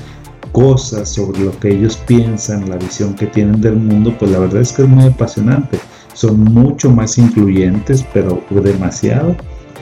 cosas 0.58 1.10
sobre 1.10 1.42
lo 1.42 1.52
que 1.60 1.70
ellos 1.70 1.98
piensan, 2.08 2.68
la 2.68 2.78
visión 2.78 3.14
que 3.14 3.28
tienen 3.28 3.62
del 3.62 3.76
mundo, 3.76 4.12
pues 4.18 4.32
la 4.32 4.40
verdad 4.40 4.62
es 4.64 4.74
que 4.74 4.82
es 4.82 4.88
muy 4.88 5.06
apasionante. 5.06 5.78
Son 6.14 6.46
mucho 6.46 6.90
más 6.90 7.20
incluyentes, 7.20 8.04
pero 8.12 8.42
demasiado. 8.50 9.36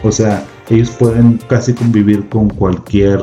O 0.03 0.11
sea, 0.11 0.43
ellos 0.69 0.89
pueden 0.89 1.39
casi 1.47 1.71
convivir 1.71 2.27
con 2.27 2.49
cualquier 2.49 3.21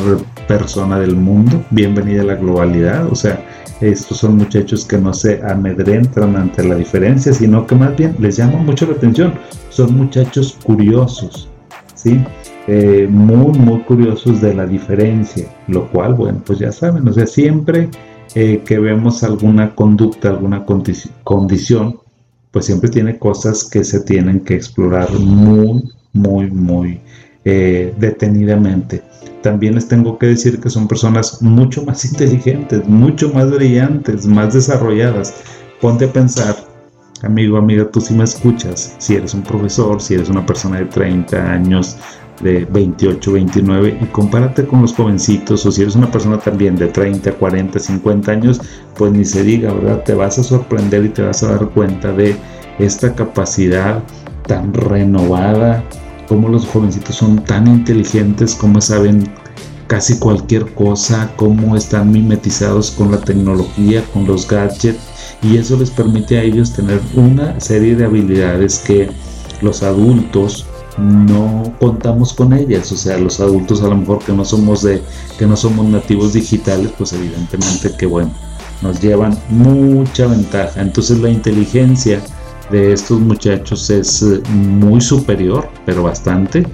persona 0.49 0.99
del 0.99 1.15
mundo. 1.15 1.63
Bienvenida 1.71 2.23
a 2.23 2.25
la 2.25 2.37
globalidad. 2.37 3.13
O 3.13 3.15
sea, 3.15 3.45
estos 3.83 4.17
son 4.17 4.39
muchachos 4.39 4.87
que 4.87 4.97
no 4.97 5.13
se 5.13 5.43
amedrentan 5.43 6.35
ante 6.37 6.65
la 6.65 6.77
diferencia, 6.77 7.35
sino 7.35 7.67
que 7.67 7.75
más 7.75 7.95
bien 7.95 8.17
les 8.19 8.39
llama 8.39 8.63
mucho 8.63 8.87
la 8.87 8.95
atención. 8.95 9.35
Son 9.69 9.95
muchachos 9.95 10.57
curiosos, 10.65 11.51
¿sí? 11.97 12.19
Eh, 12.69 13.09
muy, 13.11 13.59
muy 13.59 13.81
curiosos 13.81 14.41
de 14.41 14.55
la 14.55 14.67
diferencia, 14.67 15.49
lo 15.67 15.91
cual, 15.91 16.15
bueno, 16.15 16.41
pues 16.47 16.61
ya 16.61 16.71
saben, 16.71 17.09
o 17.09 17.13
sea, 17.13 17.27
siempre 17.27 17.89
eh, 18.37 18.63
que 18.65 18.79
vemos 18.79 19.25
alguna 19.25 19.75
conducta, 19.75 20.29
alguna 20.29 20.65
condición, 20.65 21.99
pues 22.53 22.67
siempre 22.67 22.89
tiene 22.89 23.19
cosas 23.19 23.65
que 23.65 23.83
se 23.83 24.01
tienen 24.01 24.41
que 24.41 24.55
explorar 24.55 25.11
muy, 25.13 25.91
muy, 26.13 26.51
muy 26.51 27.01
eh, 27.45 27.93
detenidamente. 27.99 29.03
También 29.43 29.75
les 29.75 29.89
tengo 29.89 30.17
que 30.17 30.27
decir 30.27 30.61
que 30.61 30.71
son 30.71 30.87
personas 30.87 31.43
mucho 31.43 31.85
más 31.85 32.05
inteligentes, 32.13 32.87
mucho 32.87 33.33
más 33.33 33.51
brillantes, 33.51 34.25
más 34.25 34.55
desarrolladas. 34.55 35.35
Ponte 35.81 36.05
a 36.05 36.13
pensar, 36.13 36.55
amigo, 37.23 37.57
amiga, 37.57 37.91
tú 37.91 38.01
si 38.01 38.15
me 38.15 38.23
escuchas, 38.23 38.95
si 38.99 39.17
eres 39.17 39.35
un 39.35 39.43
profesor, 39.43 40.01
si 40.01 40.15
eres 40.15 40.29
una 40.29 40.47
persona 40.47 40.79
de 40.79 40.87
30 40.87 41.53
años, 41.53 41.97
de 42.43 42.65
28, 42.65 43.33
29 43.33 43.99
y 44.03 44.05
compárate 44.07 44.67
con 44.67 44.83
los 44.83 44.95
jovencitos 44.95 45.65
o 45.65 45.73
si 45.73 45.83
eres 45.83 45.97
una 45.97 46.11
persona 46.11 46.39
también 46.39 46.77
de 46.77 46.89
30, 46.89 47.33
40, 47.33 47.79
50 47.79 48.33
años, 48.33 48.61
pues 48.97 49.13
ni 49.13 49.25
se 49.25 49.43
diga, 49.43 49.73
¿verdad? 49.73 50.03
Te 50.05 50.15
vas 50.15 50.39
a 50.39 50.43
sorprender 50.43 51.05
y 51.05 51.09
te 51.09 51.23
vas 51.23 51.43
a 51.43 51.53
dar 51.53 51.69
cuenta 51.71 52.13
de 52.13 52.37
esta 52.79 53.15
capacidad 53.15 54.03
tan 54.47 54.75
renovada, 54.75 55.85
como 56.29 56.49
los 56.49 56.67
jovencitos 56.67 57.17
son 57.17 57.45
tan 57.45 57.67
inteligentes, 57.67 58.55
como 58.55 58.81
saben 58.81 59.29
casi 59.87 60.19
cualquier 60.19 60.73
cosa, 60.75 61.31
cómo 61.37 61.77
están 61.77 62.11
mimetizados 62.11 62.91
con 62.91 63.11
la 63.11 63.21
tecnología, 63.21 64.03
con 64.13 64.27
los 64.27 64.49
gadgets 64.49 64.99
y 65.43 65.59
eso 65.59 65.77
les 65.77 65.91
permite 65.91 66.39
a 66.39 66.43
ellos 66.43 66.73
tener 66.73 67.01
una 67.15 67.61
serie 67.61 67.95
de 67.95 68.05
habilidades 68.05 68.79
que 68.79 69.11
los 69.61 69.83
adultos 69.83 70.67
no 70.99 71.73
contamos 71.81 72.33
con 72.33 72.53
ellas, 72.53 72.93
o 72.93 72.97
sea, 72.97 73.19
los 73.19 73.41
adultos 73.41 73.83
a 73.83 73.89
lo 73.89 73.97
mejor 73.97 74.19
que 74.21 74.33
no 74.33 74.45
somos 74.45 74.83
de 74.83 75.03
que 75.39 75.47
no 75.47 75.57
somos 75.57 75.87
nativos 75.87 76.35
digitales, 76.35 76.93
pues 76.99 77.13
evidentemente 77.13 77.93
que 77.97 78.07
bueno, 78.07 78.33
nos 78.83 79.01
llevan 79.01 79.39
mucha 79.49 80.27
ventaja. 80.27 80.81
Entonces 80.81 81.19
la 81.21 81.31
inteligencia 81.31 82.21
de 82.71 82.93
estos 82.93 83.21
muchachos 83.21 83.89
es 83.91 84.23
eh, 84.23 84.43
muy 84.51 85.01
superior, 85.01 85.69
pero 85.87 86.03
bastante 86.03 86.67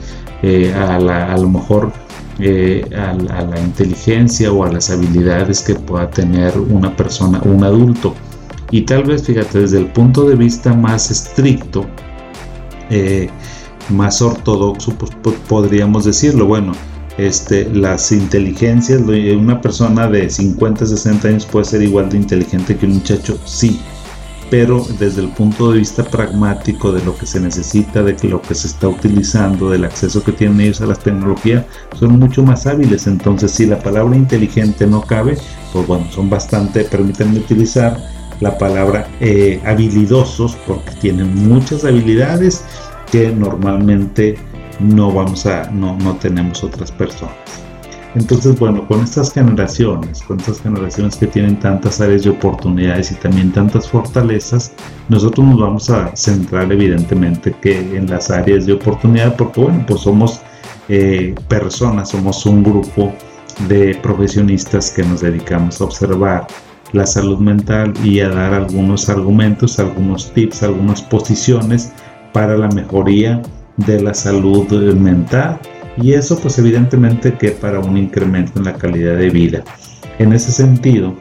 eh, 0.42 0.72
a, 0.74 0.98
la, 0.98 1.33
a 1.33 1.38
lo 1.38 1.48
mejor 1.48 1.92
eh, 2.40 2.85
a, 2.96 3.11
a, 3.11 3.42
la 3.42 3.61
inteligencia 3.61 4.52
o 4.52 4.64
a 4.64 4.72
las 4.72 4.90
habilidades 4.90 5.62
que 5.62 5.74
pueda 5.74 6.11
tener 6.11 6.59
una 6.59 6.96
persona, 6.96 7.40
un 7.44 7.62
adulto. 7.64 8.14
Y 8.70 8.83
tal 8.83 9.04
vez, 9.04 9.24
fíjate, 9.24 9.61
desde 9.61 9.78
el 9.78 9.87
punto 9.87 10.28
de 10.28 10.37
vista 10.37 10.74
más 10.74 11.11
estricto, 11.11 11.87
más 13.90 14.22
ortodoxo, 14.22 14.94
pues, 14.94 15.11
podríamos 15.48 16.05
decirlo. 16.05 16.46
Bueno, 16.46 16.72
este, 17.18 17.68
las 17.70 18.12
inteligencias, 18.12 19.01
una 19.01 19.61
persona 19.61 20.09
de 20.09 20.31
50, 20.31 20.87
60 20.87 21.29
años 21.29 21.46
puede 21.46 21.64
ser 21.64 21.83
igual 21.83 22.09
de 22.09 22.18
inteligente 22.18 22.77
que 22.77 22.87
un 22.87 22.94
muchacho, 22.94 23.38
sí, 23.44 23.81
pero 24.51 24.85
desde 24.98 25.22
el 25.22 25.29
punto 25.29 25.72
de 25.72 25.81
vista 25.81 26.05
pragmático 26.05 26.92
de 26.92 27.05
lo 27.05 27.16
que 27.16 27.27
se 27.27 27.40
necesita, 27.40 28.03
de 28.03 28.16
lo 28.29 28.40
que 28.40 28.55
se 28.55 28.68
está 28.68 28.88
utilizando, 28.88 29.68
del 29.70 29.85
acceso 29.85 30.22
que 30.22 30.33
tienen 30.33 30.61
ellos 30.61 30.81
a 30.81 30.87
la 30.87 30.94
tecnología, 30.94 31.66
son 31.98 32.18
mucho 32.18 32.42
más 32.42 32.66
hábiles. 32.66 33.07
Entonces, 33.07 33.51
si 33.51 33.66
la 33.66 33.79
palabra 33.79 34.16
inteligente 34.16 34.87
no 34.87 35.03
cabe, 35.03 35.37
pues 35.72 35.87
bueno, 35.87 36.07
son 36.11 36.31
bastante, 36.31 36.85
permítanme 36.85 37.38
utilizar 37.38 37.98
la 38.40 38.57
palabra 38.57 39.09
eh, 39.20 39.61
habilidosos 39.66 40.57
porque 40.66 40.92
tienen 41.01 41.35
muchas 41.48 41.85
habilidades 41.85 42.62
que 43.11 43.31
normalmente 43.31 44.37
no 44.81 45.12
vamos 45.12 45.47
a, 45.47 45.71
no, 45.71 45.97
no 45.99 46.16
tenemos 46.16 46.62
otras 46.62 46.90
personas. 46.92 47.35
Entonces, 48.14 48.59
bueno, 48.59 48.87
con 48.88 49.03
estas 49.03 49.33
generaciones, 49.33 50.23
con 50.23 50.40
estas 50.40 50.61
generaciones 50.61 51.16
que 51.16 51.27
tienen 51.27 51.59
tantas 51.61 52.01
áreas 52.01 52.25
de 52.25 52.31
oportunidades 52.31 53.12
y 53.12 53.14
también 53.16 53.53
tantas 53.53 53.88
fortalezas, 53.88 54.73
nosotros 55.09 55.47
nos 55.47 55.61
vamos 55.61 55.90
a 55.90 56.14
centrar 56.16 56.73
evidentemente 56.73 57.55
que 57.61 57.79
en 57.97 58.09
las 58.09 58.31
áreas 58.31 58.66
de 58.66 58.73
oportunidad, 58.73 59.37
porque 59.37 59.61
bueno, 59.61 59.85
pues 59.87 60.01
somos 60.01 60.40
eh, 60.88 61.35
personas, 61.49 62.11
somos 62.11 62.44
un 62.47 62.62
grupo 62.62 63.12
de 63.68 63.94
profesionistas 64.03 64.90
que 64.90 65.03
nos 65.03 65.21
dedicamos 65.21 65.81
a 65.81 65.85
observar 65.85 66.47
la 66.92 67.07
salud 67.07 67.38
mental 67.38 67.92
y 68.03 68.21
a 68.21 68.31
dar 68.31 68.55
algunos 68.55 69.09
argumentos, 69.11 69.79
algunos 69.79 70.33
tips, 70.33 70.62
algunas 70.62 71.03
posiciones 71.03 71.92
para 72.38 72.57
la 72.57 72.68
mejoría 72.68 73.42
de 73.79 74.01
la 74.01 74.14
salud 74.14 74.68
mental 74.94 75.59
y 75.96 76.12
eso 76.12 76.38
pues 76.38 76.57
evidentemente 76.61 77.35
que 77.35 77.51
para 77.51 77.81
un 77.81 77.96
incremento 77.96 78.61
en 78.61 78.66
la 78.66 78.74
calidad 78.74 79.16
de 79.16 79.29
vida. 79.29 79.64
En 80.20 80.33
ese 80.33 80.53
sentido, 80.53 81.16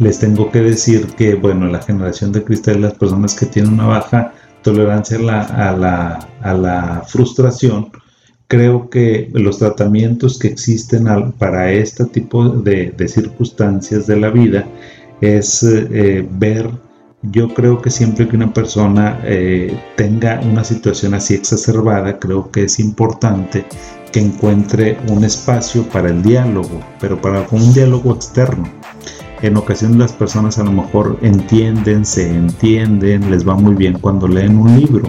les 0.00 0.18
tengo 0.18 0.50
que 0.50 0.62
decir 0.62 1.06
que 1.16 1.36
bueno, 1.36 1.68
la 1.68 1.80
generación 1.80 2.32
de 2.32 2.42
cristal, 2.42 2.80
las 2.80 2.94
personas 2.94 3.36
que 3.36 3.46
tienen 3.46 3.74
una 3.74 3.86
baja 3.86 4.32
tolerancia 4.62 5.16
a 5.16 5.70
la, 5.76 6.28
a 6.42 6.54
la, 6.54 7.04
frustración, 7.06 7.92
creo 8.48 8.90
que 8.90 9.30
los 9.32 9.60
tratamientos 9.60 10.40
que 10.40 10.48
existen 10.48 11.06
para 11.38 11.70
este 11.70 12.04
tipo 12.06 12.48
de, 12.48 12.92
circunstancias 13.06 14.08
de 14.08 14.16
la 14.16 14.30
vida 14.30 14.66
es 15.20 15.62
eh, 15.62 16.26
ver 16.28 16.68
yo 17.22 17.52
creo 17.52 17.82
que 17.82 17.90
siempre 17.90 18.28
que 18.28 18.36
una 18.36 18.52
persona 18.52 19.20
eh, 19.24 19.76
tenga 19.96 20.40
una 20.40 20.62
situación 20.62 21.14
así 21.14 21.34
exacerbada, 21.34 22.18
creo 22.18 22.50
que 22.50 22.64
es 22.64 22.78
importante 22.78 23.64
que 24.12 24.20
encuentre 24.20 24.98
un 25.08 25.24
espacio 25.24 25.82
para 25.88 26.08
el 26.08 26.22
diálogo, 26.22 26.80
pero 27.00 27.20
para 27.20 27.46
un 27.50 27.74
diálogo 27.74 28.14
externo. 28.14 28.68
En 29.42 29.56
ocasiones 29.56 29.98
las 29.98 30.12
personas 30.12 30.58
a 30.58 30.64
lo 30.64 30.72
mejor 30.72 31.18
entienden, 31.22 32.04
se 32.04 32.28
entienden, 32.28 33.30
les 33.30 33.46
va 33.46 33.54
muy 33.54 33.74
bien 33.74 33.98
cuando 33.98 34.26
leen 34.26 34.56
un 34.56 34.80
libro, 34.80 35.08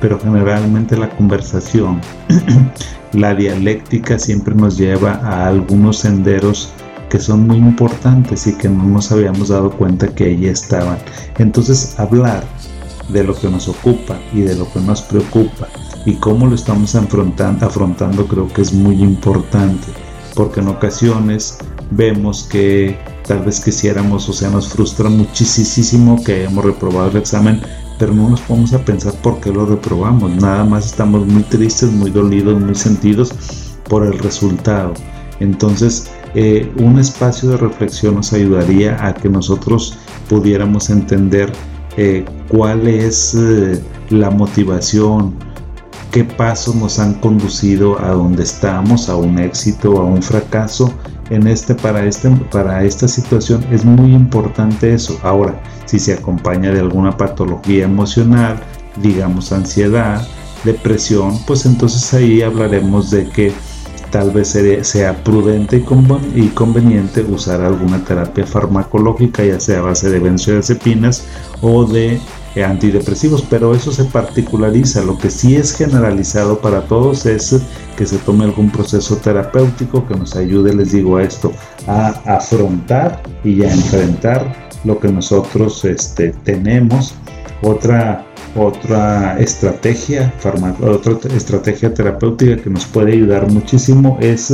pero 0.00 0.18
generalmente 0.18 0.96
la 0.96 1.10
conversación, 1.10 2.00
la 3.12 3.34
dialéctica 3.34 4.18
siempre 4.18 4.54
nos 4.54 4.76
lleva 4.76 5.12
a 5.22 5.48
algunos 5.48 5.98
senderos 5.98 6.72
que 7.10 7.18
son 7.18 7.46
muy 7.46 7.58
importantes 7.58 8.46
y 8.46 8.56
que 8.56 8.68
no 8.68 8.84
nos 8.84 9.12
habíamos 9.12 9.48
dado 9.48 9.70
cuenta 9.70 10.08
que 10.08 10.24
ahí 10.24 10.46
estaban. 10.46 10.98
Entonces 11.38 11.98
hablar 11.98 12.44
de 13.10 13.24
lo 13.24 13.34
que 13.34 13.50
nos 13.50 13.68
ocupa 13.68 14.18
y 14.32 14.40
de 14.40 14.54
lo 14.54 14.72
que 14.72 14.80
nos 14.80 15.02
preocupa 15.02 15.68
y 16.06 16.14
cómo 16.14 16.46
lo 16.46 16.54
estamos 16.54 16.94
afrontando, 16.94 17.66
afrontando 17.66 18.26
creo 18.26 18.48
que 18.48 18.62
es 18.62 18.72
muy 18.72 19.02
importante 19.02 19.88
porque 20.34 20.60
en 20.60 20.68
ocasiones 20.68 21.58
vemos 21.90 22.44
que 22.44 22.96
tal 23.26 23.40
vez 23.40 23.60
quisiéramos, 23.60 24.28
o 24.28 24.32
sea, 24.32 24.50
nos 24.50 24.68
frustra 24.68 25.08
muchísimo 25.08 26.22
que 26.24 26.34
hayamos 26.34 26.64
reprobado 26.64 27.10
el 27.10 27.16
examen, 27.16 27.60
pero 27.98 28.14
no 28.14 28.30
nos 28.30 28.40
podemos 28.40 28.72
a 28.72 28.84
pensar 28.84 29.12
por 29.22 29.40
qué 29.40 29.50
lo 29.50 29.66
reprobamos, 29.66 30.30
nada 30.36 30.64
más 30.64 30.86
estamos 30.86 31.26
muy 31.26 31.42
tristes, 31.42 31.90
muy 31.90 32.10
dolidos, 32.10 32.60
muy 32.60 32.74
sentidos 32.74 33.34
por 33.88 34.06
el 34.06 34.18
resultado. 34.18 34.94
Entonces, 35.40 36.10
eh, 36.34 36.70
un 36.76 36.98
espacio 36.98 37.50
de 37.50 37.56
reflexión 37.56 38.14
nos 38.14 38.32
ayudaría 38.32 39.04
a 39.04 39.14
que 39.14 39.28
nosotros 39.28 39.98
pudiéramos 40.28 40.90
entender 40.90 41.52
eh, 41.96 42.24
cuál 42.48 42.86
es 42.86 43.34
eh, 43.34 43.82
la 44.10 44.30
motivación, 44.30 45.34
qué 46.12 46.24
pasos 46.24 46.76
nos 46.76 46.98
han 46.98 47.14
conducido 47.14 48.00
a 48.00 48.10
donde 48.10 48.44
estamos, 48.44 49.08
a 49.08 49.16
un 49.16 49.38
éxito, 49.38 49.98
a 50.00 50.04
un 50.04 50.22
fracaso. 50.22 50.92
En 51.30 51.46
este, 51.46 51.74
para, 51.76 52.04
este, 52.04 52.28
para 52.50 52.84
esta 52.84 53.06
situación 53.06 53.64
es 53.70 53.84
muy 53.84 54.12
importante 54.12 54.94
eso. 54.94 55.18
Ahora, 55.22 55.60
si 55.86 55.98
se 55.98 56.14
acompaña 56.14 56.72
de 56.72 56.80
alguna 56.80 57.16
patología 57.16 57.84
emocional, 57.84 58.60
digamos 59.00 59.52
ansiedad, 59.52 60.26
depresión, 60.64 61.38
pues 61.46 61.66
entonces 61.66 62.12
ahí 62.14 62.42
hablaremos 62.42 63.10
de 63.10 63.28
que 63.28 63.52
tal 64.10 64.30
vez 64.30 64.56
sea 64.82 65.24
prudente 65.24 65.84
y 66.34 66.48
conveniente 66.48 67.22
usar 67.22 67.60
alguna 67.60 68.04
terapia 68.04 68.46
farmacológica, 68.46 69.44
ya 69.44 69.60
sea 69.60 69.78
a 69.78 69.82
base 69.82 70.10
de 70.10 70.18
benzodiazepinas 70.18 71.24
o 71.60 71.84
de 71.84 72.20
eh, 72.56 72.64
antidepresivos, 72.64 73.44
pero 73.48 73.74
eso 73.74 73.92
se 73.92 74.04
particulariza. 74.04 75.02
Lo 75.02 75.16
que 75.16 75.30
sí 75.30 75.54
es 75.54 75.76
generalizado 75.76 76.58
para 76.58 76.82
todos 76.82 77.24
es 77.26 77.62
que 77.96 78.06
se 78.06 78.18
tome 78.18 78.44
algún 78.44 78.70
proceso 78.70 79.16
terapéutico 79.16 80.06
que 80.06 80.16
nos 80.16 80.34
ayude, 80.34 80.74
les 80.74 80.92
digo 80.92 81.18
a 81.18 81.22
esto, 81.22 81.52
a 81.86 82.08
afrontar 82.26 83.22
y 83.44 83.62
a 83.62 83.72
enfrentar 83.72 84.70
lo 84.84 84.98
que 84.98 85.08
nosotros 85.08 85.84
este, 85.84 86.30
tenemos. 86.44 87.14
Otra 87.62 88.26
otra 88.56 89.38
estrategia, 89.38 90.32
otra 90.82 91.12
estrategia 91.34 91.94
terapéutica 91.94 92.56
que 92.56 92.70
nos 92.70 92.84
puede 92.86 93.12
ayudar 93.12 93.50
muchísimo 93.50 94.18
es 94.20 94.52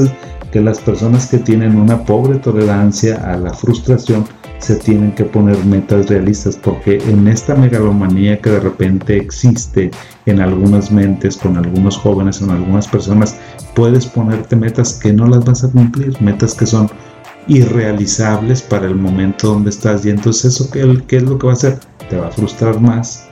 que 0.53 0.61
las 0.61 0.79
personas 0.81 1.27
que 1.27 1.39
tienen 1.39 1.77
una 1.77 2.05
pobre 2.05 2.39
tolerancia 2.39 3.17
a 3.33 3.37
la 3.37 3.53
frustración 3.53 4.25
se 4.59 4.77
tienen 4.77 5.13
que 5.13 5.25
poner 5.25 5.63
metas 5.65 6.09
realistas 6.09 6.57
porque 6.57 6.99
en 7.09 7.29
esta 7.29 7.55
megalomanía 7.55 8.41
que 8.41 8.51
de 8.51 8.61
repente 8.61 9.17
existe 9.17 9.91
en 10.25 10.41
algunas 10.41 10.91
mentes, 10.91 11.37
con 11.37 11.57
algunos 11.57 11.97
jóvenes, 11.97 12.41
en 12.41 12.51
algunas 12.51 12.89
personas, 12.89 13.37
puedes 13.75 14.07
ponerte 14.07 14.57
metas 14.57 14.95
que 14.95 15.13
no 15.13 15.27
las 15.27 15.45
vas 15.45 15.65
a 15.65 15.71
cumplir, 15.71 16.21
metas 16.23 16.55
que 16.55 16.67
son 16.67 16.89
irrealizables 17.49 18.63
para 18.63 18.87
el 18.87 18.97
momento 18.97 19.49
donde 19.49 19.71
estás 19.71 20.05
y 20.05 20.11
entonces 20.11 20.47
eso 20.47 20.71
qué, 20.71 21.03
qué 21.07 21.17
es 21.19 21.23
lo 21.23 21.39
que 21.39 21.47
va 21.47 21.53
a 21.53 21.57
hacer? 21.57 21.79
Te 22.09 22.17
va 22.17 22.29
a 22.29 22.31
frustrar 22.31 22.81
más, 22.81 23.26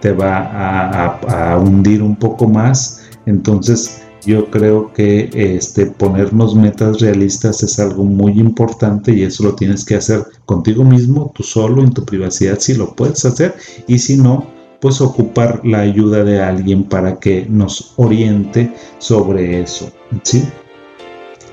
te 0.00 0.12
va 0.12 1.18
a, 1.28 1.58
hundir 1.58 2.02
un 2.02 2.16
poco 2.16 2.48
más. 2.48 3.02
Entonces 3.26 4.02
yo 4.24 4.50
creo 4.50 4.92
que 4.92 5.30
este, 5.32 5.86
ponernos 5.86 6.54
metas 6.54 7.00
realistas 7.00 7.62
es 7.62 7.78
algo 7.78 8.04
muy 8.04 8.32
importante 8.32 9.12
y 9.12 9.22
eso 9.22 9.44
lo 9.44 9.54
tienes 9.54 9.84
que 9.84 9.96
hacer 9.96 10.24
contigo 10.44 10.84
mismo, 10.84 11.32
tú 11.34 11.42
solo, 11.42 11.82
en 11.82 11.92
tu 11.92 12.04
privacidad, 12.04 12.58
si 12.58 12.74
lo 12.74 12.94
puedes 12.94 13.24
hacer 13.24 13.54
y 13.86 13.98
si 13.98 14.16
no, 14.16 14.46
pues 14.80 15.00
ocupar 15.00 15.60
la 15.64 15.80
ayuda 15.80 16.24
de 16.24 16.40
alguien 16.40 16.84
para 16.84 17.18
que 17.18 17.46
nos 17.48 17.94
oriente 17.96 18.72
sobre 18.98 19.60
eso. 19.62 19.90
¿sí? 20.22 20.44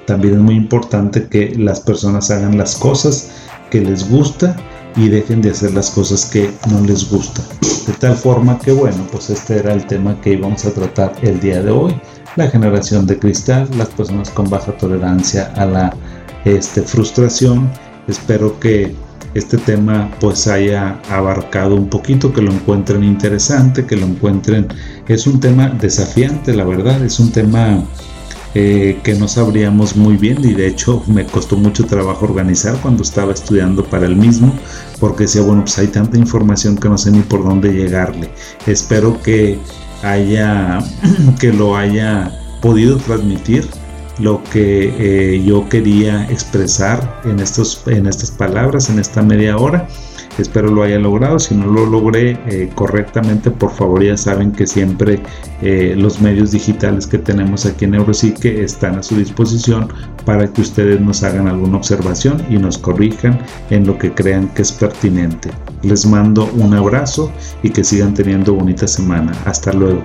También 0.06 0.36
es 0.36 0.40
muy 0.40 0.56
importante 0.56 1.28
que 1.28 1.56
las 1.56 1.80
personas 1.80 2.30
hagan 2.32 2.58
las 2.58 2.76
cosas 2.76 3.32
que 3.70 3.82
les 3.82 4.10
gusta 4.10 4.56
y 4.96 5.10
dejen 5.10 5.42
de 5.42 5.52
hacer 5.52 5.74
las 5.74 5.90
cosas 5.90 6.26
que 6.26 6.52
no 6.70 6.82
les 6.82 7.10
gustan. 7.10 7.46
De 7.88 7.94
tal 7.94 8.16
forma 8.16 8.58
que 8.60 8.72
bueno, 8.72 9.08
pues 9.12 9.30
este 9.30 9.58
era 9.58 9.74
el 9.74 9.86
tema 9.86 10.20
que 10.22 10.34
íbamos 10.34 10.66
a 10.66 10.72
tratar 10.72 11.14
el 11.22 11.40
día 11.40 11.62
de 11.62 11.72
hoy. 11.72 11.96
La 12.36 12.50
generación 12.50 13.06
de 13.06 13.20
cristal, 13.20 13.68
las 13.78 13.90
personas 13.90 14.30
con 14.30 14.50
baja 14.50 14.72
tolerancia 14.78 15.52
a 15.56 15.66
la 15.66 15.96
este, 16.46 16.82
frustración. 16.82 17.70
Espero 18.08 18.60
que 18.60 18.96
este 19.34 19.58
tema 19.58 20.12
pues 20.20 20.48
haya 20.48 21.00
abarcado 21.10 21.76
un 21.76 21.90
poquito, 21.90 22.32
que 22.32 22.42
lo 22.42 22.52
encuentren 22.52 23.04
interesante, 23.04 23.86
que 23.86 23.96
lo 23.96 24.06
encuentren... 24.06 24.68
Es 25.08 25.28
un 25.28 25.40
tema 25.40 25.70
desafiante, 25.70 26.54
la 26.54 26.64
verdad, 26.64 27.04
es 27.04 27.20
un 27.20 27.32
tema 27.32 27.84
eh, 28.56 29.00
que 29.04 29.16
no 29.16 29.28
sabríamos 29.28 29.96
muy 29.96 30.16
bien 30.16 30.38
y 30.44 30.54
de 30.54 30.68
hecho 30.68 31.04
me 31.08 31.26
costó 31.26 31.58
mucho 31.58 31.86
trabajo 31.86 32.26
organizar 32.26 32.80
cuando 32.82 33.02
estaba 33.02 33.34
estudiando 33.34 33.84
para 33.84 34.06
el 34.06 34.16
mismo 34.16 34.54
porque 35.00 35.24
decía 35.24 35.42
bueno 35.42 35.62
pues 35.62 35.78
hay 35.80 35.88
tanta 35.88 36.18
información 36.18 36.78
que 36.78 36.88
no 36.88 36.98
sé 36.98 37.12
ni 37.12 37.22
por 37.22 37.44
dónde 37.44 37.74
llegarle 37.74 38.30
espero 38.68 39.20
que 39.24 39.58
haya 40.04 40.80
que 41.40 41.52
lo 41.52 41.76
haya 41.76 42.32
podido 42.62 42.98
transmitir 42.98 43.68
lo 44.20 44.44
que 44.44 44.94
eh, 45.00 45.44
yo 45.44 45.68
quería 45.68 46.30
expresar 46.30 47.22
en, 47.26 47.40
estos, 47.40 47.82
en 47.88 48.06
estas 48.06 48.30
palabras 48.30 48.90
en 48.90 49.00
esta 49.00 49.24
media 49.24 49.58
hora 49.58 49.88
Espero 50.38 50.70
lo 50.70 50.84
haya 50.84 51.00
logrado. 51.00 51.40
Si 51.40 51.56
no 51.56 51.68
lo 51.68 51.86
logré 51.86 52.38
eh, 52.48 52.70
correctamente, 52.74 53.52
por 53.52 53.72
favor 53.72 54.04
ya 54.04 54.18
saben 54.18 54.52
que 54.52 54.68
siempre 54.68 55.22
eh, 55.62 55.96
los 55.98 56.22
medios 56.22 56.52
digitales 56.52 57.08
que 57.08 57.18
tenemos 57.18 57.66
aquí 57.66 57.86
en 57.86 57.92
Neuropsique 57.92 58.64
están 58.64 58.98
a 58.98 59.04
su 59.04 59.16
disposición 59.16 59.88
para 60.26 60.52
que 60.52 60.62
ustedes 60.62 61.00
nos 61.02 61.24
hagan 61.24 61.48
alguna 61.48 61.78
observación 61.78 62.44
y 62.50 62.58
nos 62.58 62.78
corrijan 62.78 63.40
en 63.70 63.86
lo 63.86 63.98
que 63.98 64.14
crean 64.14 64.48
que 64.50 64.62
es 64.62 64.72
pertinente. 64.72 65.52
Les 65.84 66.06
mando 66.06 66.50
un 66.54 66.74
abrazo 66.74 67.32
y 67.62 67.70
que 67.70 67.84
sigan 67.84 68.14
teniendo 68.14 68.54
bonita 68.54 68.88
semana. 68.88 69.34
Hasta 69.46 69.74
luego. 69.74 70.04